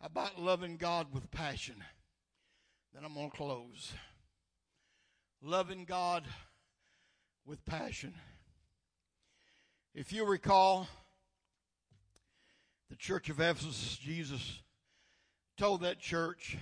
about 0.01 0.41
loving 0.41 0.77
God 0.77 1.09
with 1.13 1.29
passion. 1.33 1.83
Then 2.95 3.05
I'm 3.05 3.15
going 3.15 3.31
to 3.31 3.37
close. 3.37 3.93
Loving 5.47 5.85
God 5.85 6.25
with 7.45 7.67
passion. 7.67 8.15
If 9.95 10.11
you 10.11 10.25
recall, 10.25 10.89
the 12.89 12.97
church 12.97 13.29
of 13.29 13.41
Ephesus, 13.41 13.99
Jesus 13.99 14.63
told 15.59 15.83
that 15.83 15.99
church, 16.01 16.57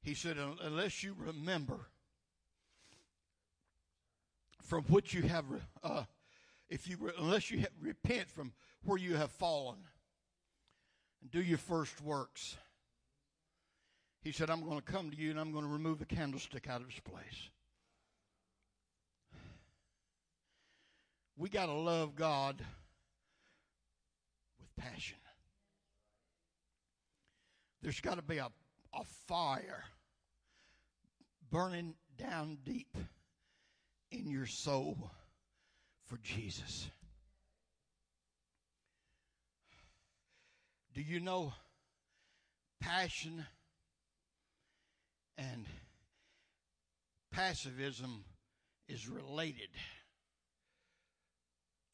He 0.00 0.14
said, 0.14 0.38
unless 0.62 1.02
you 1.02 1.14
remember 1.18 1.80
from 4.62 4.84
which 4.84 5.12
you 5.12 5.20
have, 5.24 5.44
uh, 5.84 6.04
if 6.70 6.88
you, 6.88 6.96
unless 7.18 7.50
you 7.50 7.66
repent 7.78 8.30
from 8.30 8.54
where 8.84 8.96
you 8.96 9.16
have 9.16 9.32
fallen 9.32 9.80
and 11.20 11.30
do 11.30 11.42
your 11.42 11.58
first 11.58 12.00
works. 12.00 12.56
He 14.22 14.30
said, 14.30 14.50
I'm 14.50 14.62
going 14.62 14.80
to 14.80 14.92
come 14.92 15.10
to 15.10 15.16
you 15.16 15.30
and 15.30 15.40
I'm 15.40 15.52
going 15.52 15.64
to 15.64 15.70
remove 15.70 15.98
the 15.98 16.06
candlestick 16.06 16.68
out 16.68 16.80
of 16.80 16.88
its 16.88 17.00
place. 17.00 17.50
We 21.36 21.48
got 21.48 21.66
to 21.66 21.72
love 21.72 22.14
God 22.14 22.64
with 24.60 24.76
passion. 24.76 25.18
There's 27.82 28.00
got 28.00 28.14
to 28.14 28.22
be 28.22 28.38
a, 28.38 28.48
a 28.94 29.04
fire 29.26 29.82
burning 31.50 31.94
down 32.16 32.58
deep 32.64 32.96
in 34.12 34.30
your 34.30 34.46
soul 34.46 35.10
for 36.06 36.18
Jesus. 36.18 36.88
Do 40.94 41.02
you 41.02 41.18
know 41.18 41.54
passion 42.80 43.46
and 45.50 45.66
passivism 47.34 48.24
is 48.88 49.08
related? 49.08 49.70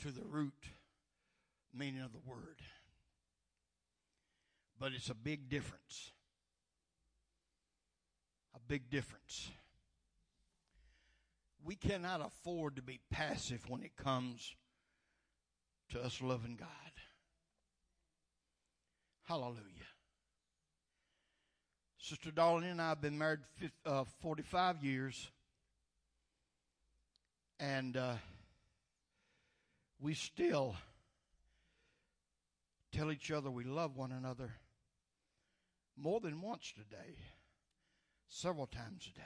to 0.02 0.10
the 0.10 0.24
root 0.24 0.64
meaning 1.74 2.02
of 2.02 2.12
the 2.12 2.20
word. 2.24 2.60
But 4.78 4.92
it's 4.92 5.10
a 5.10 5.14
big 5.14 5.48
difference. 5.48 6.12
A 8.54 8.60
big 8.60 8.90
difference. 8.90 9.50
We 11.64 11.74
cannot 11.74 12.24
afford 12.24 12.76
to 12.76 12.82
be 12.82 13.00
passive 13.10 13.68
when 13.68 13.82
it 13.82 13.96
comes 13.96 14.54
to 15.90 16.00
us 16.00 16.22
loving 16.22 16.56
God. 16.56 16.68
Hallelujah. 19.24 19.97
Sister 22.08 22.30
Darlene 22.30 22.70
and 22.70 22.80
I 22.80 22.88
have 22.88 23.02
been 23.02 23.18
married 23.18 23.40
50, 23.56 23.76
uh, 23.84 24.04
45 24.22 24.82
years. 24.82 25.30
And 27.60 27.98
uh, 27.98 28.14
we 30.00 30.14
still 30.14 30.74
tell 32.92 33.12
each 33.12 33.30
other 33.30 33.50
we 33.50 33.64
love 33.64 33.94
one 33.94 34.10
another 34.12 34.54
more 35.98 36.18
than 36.18 36.40
once 36.40 36.72
today, 36.72 37.14
several 38.30 38.66
times 38.66 39.06
a 39.12 39.18
day. 39.18 39.22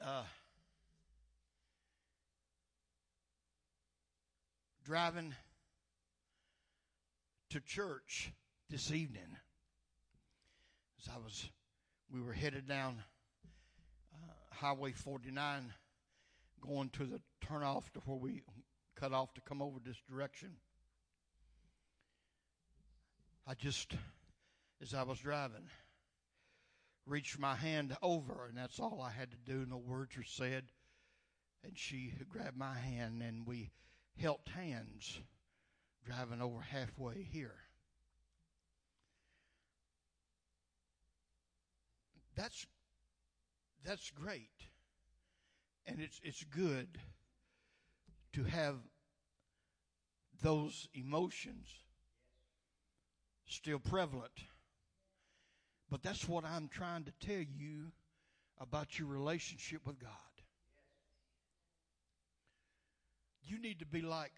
Uh, 0.00 0.22
driving 4.82 5.34
to 7.50 7.60
church 7.60 8.32
this 8.70 8.90
evening 8.90 9.36
as 11.00 11.08
I 11.14 11.18
was 11.18 11.48
we 12.12 12.20
were 12.20 12.32
headed 12.32 12.66
down 12.66 13.02
uh, 14.14 14.54
highway 14.54 14.92
49 14.92 15.72
going 16.60 16.90
to 16.90 17.04
the 17.04 17.20
turnoff 17.46 17.90
to 17.92 18.00
where 18.00 18.16
we 18.16 18.42
cut 18.96 19.12
off 19.12 19.32
to 19.34 19.40
come 19.40 19.62
over 19.62 19.78
this 19.84 20.00
direction. 20.10 20.50
I 23.46 23.54
just 23.54 23.94
as 24.82 24.94
I 24.94 25.02
was 25.04 25.18
driving 25.18 25.68
reached 27.06 27.38
my 27.38 27.54
hand 27.54 27.96
over 28.02 28.46
and 28.48 28.56
that's 28.58 28.80
all 28.80 29.00
I 29.00 29.10
had 29.10 29.30
to 29.30 29.36
do. 29.36 29.66
No 29.66 29.78
words 29.78 30.16
were 30.16 30.24
said. 30.24 30.64
And 31.64 31.76
she 31.76 32.12
grabbed 32.28 32.56
my 32.56 32.74
hand 32.74 33.22
and 33.22 33.46
we 33.46 33.70
held 34.16 34.40
hands 34.54 35.20
driving 36.04 36.40
over 36.40 36.60
halfway 36.60 37.22
here. 37.22 37.56
That's 42.38 42.66
that's 43.84 44.10
great. 44.12 44.68
And 45.86 46.00
it's 46.00 46.20
it's 46.22 46.44
good 46.44 46.86
to 48.34 48.44
have 48.44 48.76
those 50.40 50.88
emotions 50.94 51.66
still 53.48 53.80
prevalent. 53.80 54.44
But 55.90 56.04
that's 56.04 56.28
what 56.28 56.44
I'm 56.44 56.68
trying 56.68 57.04
to 57.04 57.12
tell 57.18 57.42
you 57.42 57.90
about 58.60 59.00
your 59.00 59.08
relationship 59.08 59.84
with 59.84 59.98
God. 59.98 60.12
You 63.42 63.58
need 63.58 63.80
to 63.80 63.86
be 63.86 64.02
like 64.02 64.34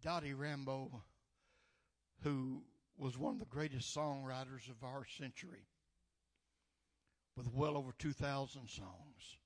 Dottie 0.00 0.34
Rambo, 0.34 1.02
who 2.22 2.62
was 2.96 3.18
one 3.18 3.32
of 3.34 3.40
the 3.40 3.46
greatest 3.46 3.96
songwriters 3.96 4.70
of 4.70 4.84
our 4.84 5.04
century, 5.18 5.66
with 7.36 7.52
well 7.52 7.76
over 7.76 7.92
2,000 7.98 8.68
songs. 8.68 9.36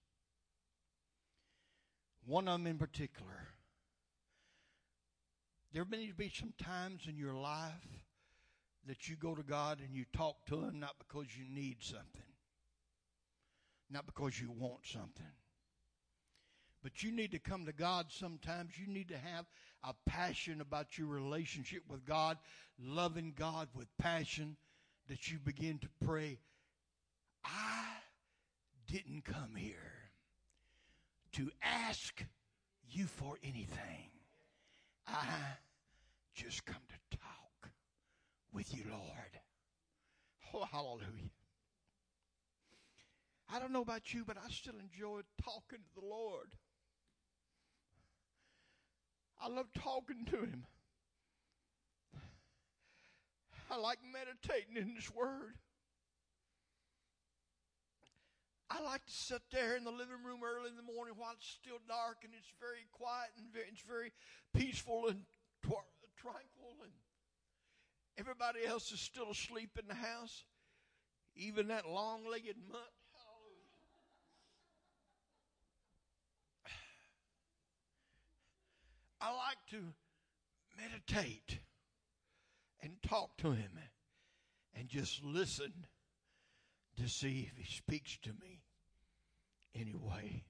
One 2.24 2.48
of 2.48 2.54
them 2.58 2.66
in 2.66 2.78
particular. 2.78 3.48
There 5.72 5.84
may 5.84 6.10
be 6.16 6.32
some 6.34 6.54
times 6.62 7.02
in 7.08 7.16
your 7.16 7.34
life 7.34 8.04
that 8.86 9.08
you 9.08 9.16
go 9.16 9.34
to 9.34 9.42
God 9.42 9.80
and 9.80 9.94
you 9.94 10.04
talk 10.12 10.46
to 10.46 10.62
Him 10.64 10.80
not 10.80 10.96
because 10.98 11.26
you 11.36 11.44
need 11.48 11.76
something, 11.80 12.22
not 13.90 14.06
because 14.06 14.40
you 14.40 14.50
want 14.50 14.86
something 14.86 15.32
but 16.86 17.02
you 17.02 17.10
need 17.10 17.32
to 17.32 17.40
come 17.40 17.66
to 17.66 17.72
God 17.72 18.06
sometimes. 18.10 18.78
You 18.78 18.86
need 18.86 19.08
to 19.08 19.18
have 19.18 19.44
a 19.82 19.92
passion 20.08 20.60
about 20.60 20.96
your 20.96 21.08
relationship 21.08 21.82
with 21.88 22.06
God, 22.06 22.38
loving 22.80 23.32
God 23.36 23.66
with 23.74 23.88
passion, 23.98 24.56
that 25.08 25.28
you 25.28 25.40
begin 25.40 25.80
to 25.80 25.88
pray, 26.04 26.38
didn't 28.96 29.26
come 29.26 29.54
here 29.54 30.10
to 31.32 31.50
ask 31.62 32.24
you 32.88 33.04
for 33.04 33.36
anything. 33.42 34.08
I 35.06 35.26
just 36.34 36.64
come 36.64 36.80
to 36.88 37.18
talk 37.18 37.70
with 38.54 38.74
you, 38.74 38.84
Lord. 38.90 39.04
Oh, 40.54 40.66
hallelujah. 40.72 41.30
I 43.52 43.58
don't 43.58 43.72
know 43.72 43.82
about 43.82 44.14
you, 44.14 44.24
but 44.26 44.38
I 44.38 44.48
still 44.50 44.72
enjoy 44.80 45.20
talking 45.44 45.80
to 45.80 46.00
the 46.00 46.06
Lord. 46.06 46.54
I 49.42 49.48
love 49.48 49.66
talking 49.74 50.24
to 50.30 50.36
him. 50.38 50.64
I 53.70 53.76
like 53.76 53.98
meditating 54.10 54.76
in 54.76 54.96
his 54.96 55.14
word. 55.14 55.56
I 58.68 58.82
like 58.82 59.04
to 59.06 59.12
sit 59.12 59.42
there 59.52 59.76
in 59.76 59.84
the 59.84 59.90
living 59.90 60.24
room 60.24 60.40
early 60.44 60.70
in 60.70 60.76
the 60.76 60.82
morning 60.82 61.14
while 61.16 61.32
it's 61.36 61.46
still 61.46 61.78
dark 61.86 62.18
and 62.24 62.32
it's 62.36 62.52
very 62.60 62.86
quiet 62.92 63.30
and 63.38 63.46
very, 63.52 63.66
it's 63.70 63.82
very 63.82 64.12
peaceful 64.54 65.06
and 65.08 65.22
tranquil 65.62 66.74
and 66.82 66.92
everybody 68.18 68.66
else 68.66 68.90
is 68.90 69.00
still 69.00 69.30
asleep 69.30 69.78
in 69.80 69.86
the 69.86 69.94
house. 69.94 70.44
Even 71.36 71.68
that 71.68 71.88
long-legged 71.88 72.56
mutt 72.70 72.92
I 79.20 79.30
like 79.30 79.58
to 79.70 79.82
meditate 80.76 81.58
and 82.80 82.92
talk 83.02 83.36
to 83.38 83.52
him 83.52 83.72
and 84.74 84.88
just 84.88 85.24
listen 85.24 85.72
to 86.96 87.08
see 87.08 87.50
if 87.50 87.58
he 87.58 87.72
speaks 87.72 88.18
to 88.22 88.30
me 88.30 88.62
anyway. 89.74 90.44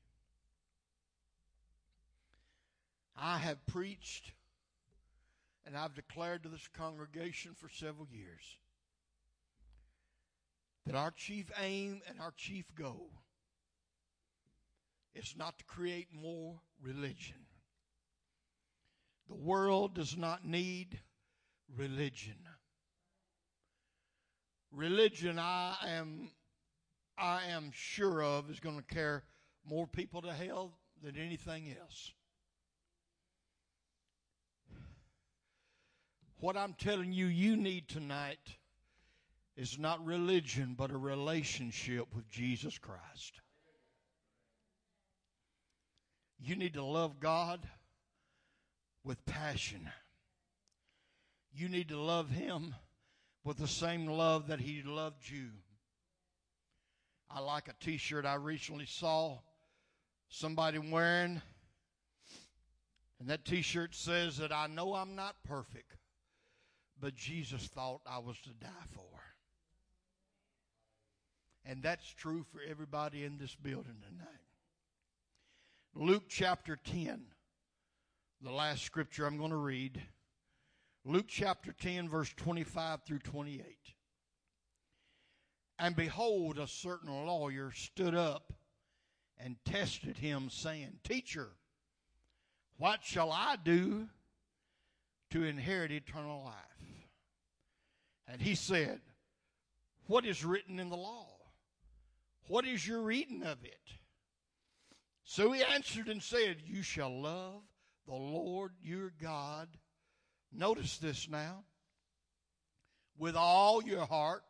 I 3.17 3.39
have 3.39 3.65
preached 3.67 4.33
and 5.67 5.77
I've 5.77 5.95
declared 5.95 6.45
to 6.45 6.49
this 6.49 6.69
congregation 6.77 7.53
for 7.59 7.69
several 7.69 8.07
years 8.11 8.59
that 10.87 10.95
our 10.95 11.11
chief 11.11 11.51
aim 11.61 12.01
and 12.09 12.21
our 12.21 12.33
chief 12.37 12.67
goal 12.75 13.11
is 15.15 15.35
not 15.37 15.59
to 15.59 15.65
create 15.65 16.09
more 16.13 16.61
religion. 16.81 17.47
The 19.29 19.35
world 19.35 19.95
does 19.95 20.17
not 20.17 20.45
need 20.45 21.01
religion. 21.77 22.37
Religion, 24.77 25.39
I 25.39 25.75
am, 25.89 26.29
I 27.17 27.45
am 27.45 27.71
sure 27.73 28.23
of, 28.23 28.51
is 28.51 28.61
going 28.61 28.77
to 28.77 28.95
carry 28.95 29.23
more 29.67 29.87
people 29.87 30.21
to 30.21 30.33
hell 30.33 30.77
than 31.03 31.17
anything 31.17 31.75
else. 31.81 32.13
What 36.41 36.59
I'm 36.59 36.75
telling 36.75 37.13
you, 37.13 37.25
you 37.25 37.57
need 37.57 37.89
tonight 37.89 38.59
is 39.57 39.79
not 39.79 40.05
religion, 40.05 40.75
but 40.77 40.91
a 40.91 40.99
relationship 40.99 42.15
with 42.15 42.29
Jesus 42.29 42.77
Christ. 42.77 43.41
You 46.39 46.55
need 46.55 46.75
to 46.75 46.85
love 46.85 47.19
God 47.19 47.67
with 49.03 49.25
passion. 49.25 49.89
You 51.51 51.71
need 51.71 51.89
to 51.89 51.99
love 51.99 52.29
Him 52.29 52.75
with 53.47 53.59
the 53.59 53.69
same 53.69 54.09
love 54.09 54.49
that 54.49 54.61
He 54.61 54.83
loved 54.83 55.31
you. 55.31 55.51
I 57.31 57.39
like 57.39 57.69
a 57.69 57.85
t 57.85 57.97
shirt 57.97 58.27
I 58.27 58.35
recently 58.35 58.87
saw 58.87 59.39
somebody 60.29 60.79
wearing, 60.79 61.41
and 63.21 63.29
that 63.29 63.45
t 63.45 63.63
shirt 63.63 63.95
says 63.95 64.37
that 64.39 64.53
I 64.53 64.67
know 64.67 64.95
I'm 64.95 65.15
not 65.15 65.37
perfect, 65.45 65.97
but 67.01 67.15
Jesus 67.15 67.69
thought 67.69 68.01
I 68.05 68.19
was 68.19 68.37
to 68.41 68.51
die 68.51 68.69
for. 68.93 69.03
And 71.65 71.83
that's 71.83 72.09
true 72.15 72.45
for 72.53 72.61
everybody 72.69 73.25
in 73.25 73.39
this 73.39 73.55
building 73.55 74.03
tonight. 74.09 74.29
Luke 75.95 76.25
chapter 76.29 76.77
10 76.77 77.27
the 78.43 78.53
last 78.53 78.83
scripture 78.83 79.27
I'm 79.27 79.39
going 79.39 79.51
to 79.51 79.57
read 79.57 80.03
Luke 81.09 81.27
chapter 81.29 81.73
10, 81.73 82.09
verse 82.09 82.33
25 82.37 83.05
through 83.05 83.21
28. 83.21 83.65
And 85.79 85.95
behold, 85.95 86.59
a 86.59 86.67
certain 86.67 87.11
lawyer 87.27 87.71
stood 87.71 88.17
up 88.17 88.53
and 89.39 89.55
tested 89.65 90.19
him, 90.19 90.51
saying, 90.51 90.99
Teacher, 91.05 91.51
What 92.77 93.05
shall 93.05 93.31
I 93.31 93.55
do 93.55 94.09
to 95.31 95.45
inherit 95.45 95.93
eternal 95.93 96.43
life? 96.43 97.07
And 98.27 98.41
he 98.41 98.57
said, 98.57 99.01
What 100.09 100.27
is 100.27 100.45
written 100.45 100.81
in 100.81 100.89
the 100.89 100.97
law? 100.97 101.29
What 102.49 102.67
is 102.67 102.85
your 102.85 103.03
reading 103.03 103.45
of 103.45 103.63
it? 103.63 103.93
So 105.23 105.53
he 105.53 105.63
answered 105.63 106.09
and 106.09 106.21
said, 106.21 106.57
You 106.65 106.83
shall 106.83 107.23
love 107.23 107.63
the 108.09 108.15
Lord 108.15 108.73
your 108.83 109.13
God. 109.23 109.69
Notice 110.57 110.97
this 110.99 111.29
now. 111.29 111.65
With 113.19 113.37
all 113.37 113.83
your 113.83 114.07
heart, 114.07 114.45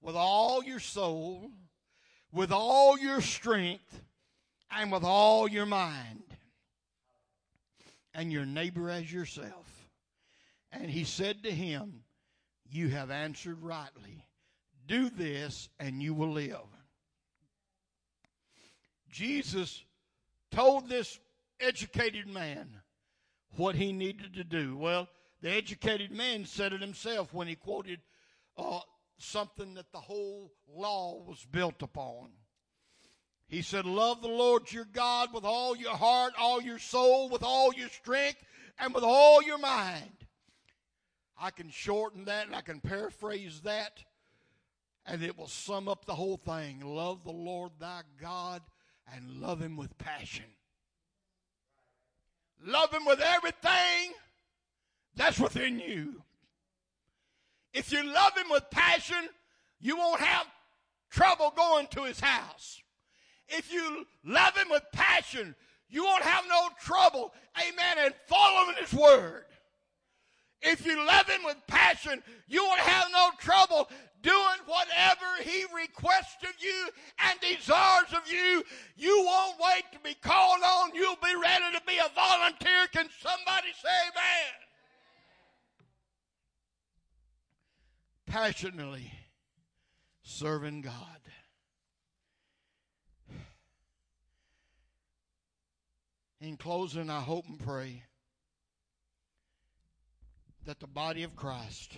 with 0.00 0.16
all 0.16 0.62
your 0.62 0.80
soul, 0.80 1.50
with 2.32 2.52
all 2.52 2.98
your 2.98 3.20
strength, 3.20 4.02
and 4.70 4.90
with 4.90 5.04
all 5.04 5.48
your 5.48 5.66
mind, 5.66 6.22
and 8.14 8.32
your 8.32 8.46
neighbor 8.46 8.90
as 8.90 9.12
yourself. 9.12 9.88
And 10.72 10.90
he 10.90 11.04
said 11.04 11.42
to 11.44 11.50
him, 11.50 12.02
You 12.68 12.88
have 12.88 13.10
answered 13.10 13.62
rightly. 13.62 14.24
Do 14.86 15.10
this, 15.10 15.68
and 15.78 16.02
you 16.02 16.14
will 16.14 16.32
live. 16.32 16.58
Jesus 19.10 19.84
told 20.50 20.88
this 20.88 21.18
educated 21.60 22.26
man 22.26 22.68
what 23.58 23.74
he 23.74 23.92
needed 23.92 24.34
to 24.34 24.44
do. 24.44 24.76
Well, 24.76 25.08
the 25.42 25.50
educated 25.50 26.10
man 26.10 26.44
said 26.44 26.72
it 26.72 26.80
himself 26.80 27.32
when 27.32 27.48
he 27.48 27.54
quoted 27.54 28.00
uh, 28.56 28.80
something 29.18 29.74
that 29.74 29.92
the 29.92 30.00
whole 30.00 30.52
law 30.68 31.22
was 31.26 31.44
built 31.50 31.82
upon. 31.82 32.30
He 33.48 33.62
said, 33.62 33.84
Love 33.84 34.22
the 34.22 34.28
Lord 34.28 34.72
your 34.72 34.86
God 34.86 35.32
with 35.32 35.44
all 35.44 35.76
your 35.76 35.94
heart, 35.96 36.34
all 36.38 36.60
your 36.60 36.78
soul, 36.78 37.28
with 37.28 37.42
all 37.42 37.72
your 37.72 37.88
strength, 37.88 38.42
and 38.78 38.92
with 38.92 39.04
all 39.04 39.42
your 39.42 39.58
mind. 39.58 40.10
I 41.38 41.50
can 41.50 41.70
shorten 41.70 42.24
that 42.24 42.46
and 42.46 42.56
I 42.56 42.62
can 42.62 42.80
paraphrase 42.80 43.60
that, 43.62 44.02
and 45.04 45.22
it 45.22 45.38
will 45.38 45.48
sum 45.48 45.86
up 45.86 46.04
the 46.04 46.14
whole 46.14 46.38
thing. 46.38 46.80
Love 46.80 47.24
the 47.24 47.30
Lord 47.30 47.72
thy 47.78 48.02
God 48.20 48.62
and 49.14 49.40
love 49.40 49.60
him 49.60 49.76
with 49.76 49.96
passion. 49.98 50.46
Love 52.64 52.92
him 52.92 53.04
with 53.04 53.20
everything 53.20 54.12
that's 55.14 55.38
within 55.38 55.78
you. 55.78 56.22
If 57.72 57.92
you 57.92 58.02
love 58.04 58.36
him 58.36 58.46
with 58.50 58.70
passion, 58.70 59.28
you 59.80 59.96
won't 59.96 60.20
have 60.20 60.46
trouble 61.10 61.52
going 61.56 61.86
to 61.88 62.04
his 62.04 62.20
house. 62.20 62.80
If 63.48 63.72
you 63.72 64.06
love 64.24 64.56
him 64.56 64.68
with 64.70 64.82
passion, 64.92 65.54
you 65.88 66.04
won't 66.04 66.24
have 66.24 66.44
no 66.48 66.68
trouble, 66.80 67.32
amen, 67.58 68.06
in 68.06 68.12
following 68.26 68.76
his 68.80 68.92
word. 68.92 69.44
If 70.62 70.86
you 70.86 71.04
love 71.06 71.28
him 71.28 71.42
with 71.44 71.56
passion, 71.66 72.22
you 72.48 72.64
won't 72.64 72.80
have 72.80 73.06
no 73.12 73.30
trouble 73.38 73.88
doing 74.22 74.58
whatever 74.66 75.42
he 75.42 75.64
requests 75.74 76.42
of 76.42 76.54
you 76.60 76.88
and 77.18 77.38
desires 77.40 78.12
of 78.12 78.30
you. 78.30 78.64
You 78.96 79.22
won't 79.24 79.60
wait 79.60 79.84
to 79.92 80.00
be 80.00 80.14
called 80.14 80.62
on. 80.62 80.94
You'll 80.94 81.16
be 81.22 81.36
ready 81.40 81.64
to 81.74 81.82
be 81.86 81.98
a 81.98 82.10
volunteer. 82.14 82.86
Can 82.92 83.08
somebody 83.20 83.68
say 83.80 83.88
amen? 84.10 84.52
Passionately 88.26 89.12
serving 90.22 90.80
God. 90.80 90.94
In 96.40 96.56
closing, 96.56 97.08
I 97.08 97.20
hope 97.20 97.46
and 97.48 97.58
pray 97.58 98.02
that 100.66 100.80
the 100.80 100.86
body 100.86 101.22
of 101.22 101.36
Christ 101.36 101.96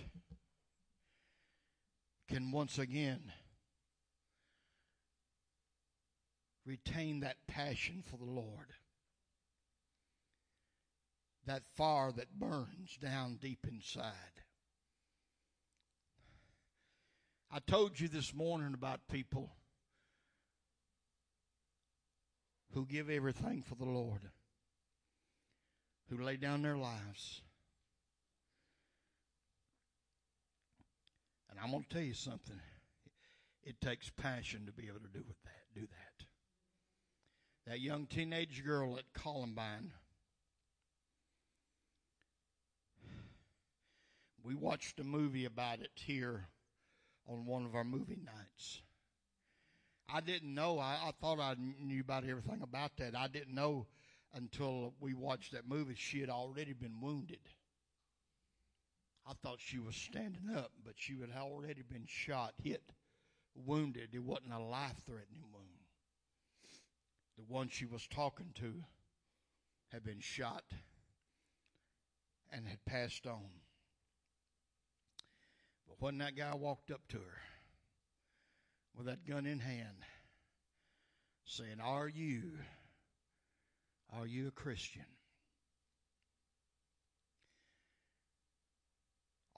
can 2.29 2.51
once 2.51 2.77
again 2.77 3.19
retain 6.65 7.21
that 7.21 7.37
passion 7.47 8.03
for 8.05 8.17
the 8.17 8.31
Lord, 8.31 8.67
that 11.47 11.63
fire 11.75 12.11
that 12.11 12.39
burns 12.39 12.95
down 13.01 13.39
deep 13.41 13.65
inside. 13.67 14.13
I 17.51 17.57
told 17.57 17.99
you 17.99 18.07
this 18.07 18.35
morning 18.35 18.75
about 18.75 19.07
people 19.11 19.49
who 22.75 22.85
give 22.85 23.09
everything 23.09 23.63
for 23.63 23.73
the 23.73 23.89
Lord, 23.89 24.29
who 26.11 26.23
lay 26.23 26.37
down 26.37 26.61
their 26.61 26.77
lives 26.77 27.41
And 31.59 31.65
I'm 31.65 31.71
going 31.71 31.83
to 31.83 31.89
tell 31.89 32.01
you 32.01 32.13
something. 32.13 32.59
It 33.63 33.81
takes 33.81 34.09
passion 34.09 34.65
to 34.65 34.71
be 34.71 34.87
able 34.87 34.99
to 34.99 35.11
do 35.13 35.23
with 35.27 35.41
that. 35.43 35.75
Do 35.75 35.81
that. 35.81 36.25
That 37.67 37.81
young 37.81 38.05
teenage 38.05 38.63
girl 38.63 38.97
at 38.97 39.13
Columbine. 39.13 39.91
We 44.41 44.55
watched 44.55 45.01
a 45.01 45.03
movie 45.03 45.43
about 45.45 45.81
it 45.81 45.91
here 45.95 46.47
on 47.27 47.45
one 47.45 47.65
of 47.65 47.75
our 47.75 47.83
movie 47.83 48.17
nights. 48.23 48.81
I 50.11 50.21
didn't 50.21 50.55
know. 50.55 50.79
I, 50.79 50.93
I 50.93 51.11
thought 51.19 51.39
I 51.39 51.55
knew 51.83 51.99
about 51.99 52.23
everything 52.23 52.61
about 52.63 52.91
that. 52.97 53.15
I 53.17 53.27
didn't 53.27 53.53
know 53.53 53.85
until 54.33 54.93
we 55.01 55.13
watched 55.13 55.51
that 55.51 55.67
movie. 55.67 55.95
She 55.97 56.21
had 56.21 56.29
already 56.29 56.73
been 56.73 57.01
wounded. 57.01 57.39
I 59.29 59.33
thought 59.43 59.59
she 59.59 59.77
was 59.77 59.95
standing 59.95 60.55
up, 60.57 60.71
but 60.83 60.95
she 60.95 61.13
had 61.19 61.29
already 61.37 61.83
been 61.83 62.05
shot, 62.07 62.55
hit, 62.63 62.81
wounded. 63.53 64.09
It 64.13 64.23
wasn't 64.23 64.53
a 64.53 64.59
life 64.59 65.03
threatening 65.05 65.43
wound. 65.53 65.67
The 67.37 67.43
one 67.47 67.69
she 67.69 67.85
was 67.85 68.07
talking 68.07 68.49
to 68.55 68.83
had 69.89 70.03
been 70.03 70.19
shot 70.19 70.63
and 72.51 72.67
had 72.67 72.83
passed 72.85 73.27
on. 73.27 73.49
But 75.87 75.97
when 75.99 76.17
that 76.17 76.35
guy 76.35 76.55
walked 76.55 76.89
up 76.89 77.07
to 77.09 77.17
her 77.17 77.41
with 78.95 79.05
that 79.05 79.27
gun 79.27 79.45
in 79.45 79.59
hand, 79.59 80.05
saying, 81.45 81.79
Are 81.83 82.07
you, 82.07 82.53
are 84.11 84.25
you 84.25 84.47
a 84.47 84.51
Christian? 84.51 85.05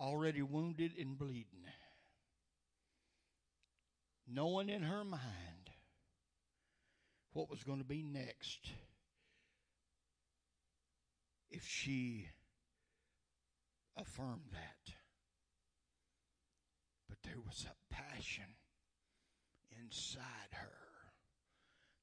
Already 0.01 0.41
wounded 0.41 0.93
and 0.99 1.17
bleeding, 1.17 1.65
knowing 4.27 4.69
in 4.69 4.81
her 4.81 5.03
mind 5.03 5.21
what 7.33 7.49
was 7.49 7.63
going 7.63 7.77
to 7.79 7.85
be 7.85 8.01
next 8.01 8.71
if 11.51 11.67
she 11.67 12.27
affirmed 13.95 14.49
that. 14.51 14.93
But 17.07 17.19
there 17.23 17.39
was 17.45 17.65
a 17.65 17.93
passion 17.93 18.55
inside 19.79 20.23
her 20.51 20.81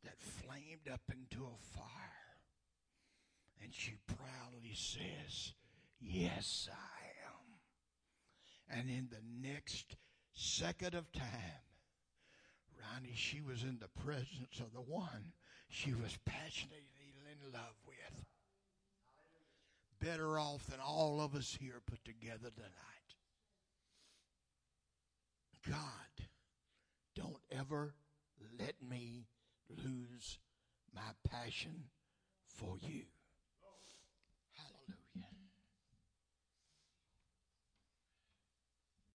that 0.04 0.20
flamed 0.20 0.88
up 0.92 1.02
into 1.10 1.44
a 1.44 1.76
fire. 1.76 1.84
And 3.60 3.74
she 3.74 3.96
proudly 4.06 4.74
says, 4.74 5.52
Yes, 6.00 6.68
I 6.72 6.97
and 8.70 8.88
in 8.88 9.08
the 9.10 9.48
next 9.48 9.96
second 10.34 10.94
of 10.94 11.10
time, 11.12 11.62
Ronnie, 12.80 13.14
she 13.14 13.40
was 13.40 13.62
in 13.62 13.78
the 13.80 14.02
presence 14.02 14.60
of 14.60 14.72
the 14.72 14.80
one 14.80 15.32
she 15.68 15.92
was 15.92 16.18
passionately 16.24 17.14
in 17.30 17.52
love 17.52 17.76
with. 17.86 18.24
Better 20.00 20.38
off 20.38 20.66
than 20.66 20.80
all 20.80 21.20
of 21.20 21.34
us 21.34 21.56
here 21.60 21.80
put 21.84 22.04
together 22.04 22.50
tonight. 22.54 22.98
God, 25.68 26.26
don't 27.14 27.42
ever 27.50 27.94
let 28.58 28.74
me 28.88 29.26
lose 29.68 30.38
my 30.94 31.10
passion 31.28 31.84
for 32.46 32.76
you. 32.80 33.02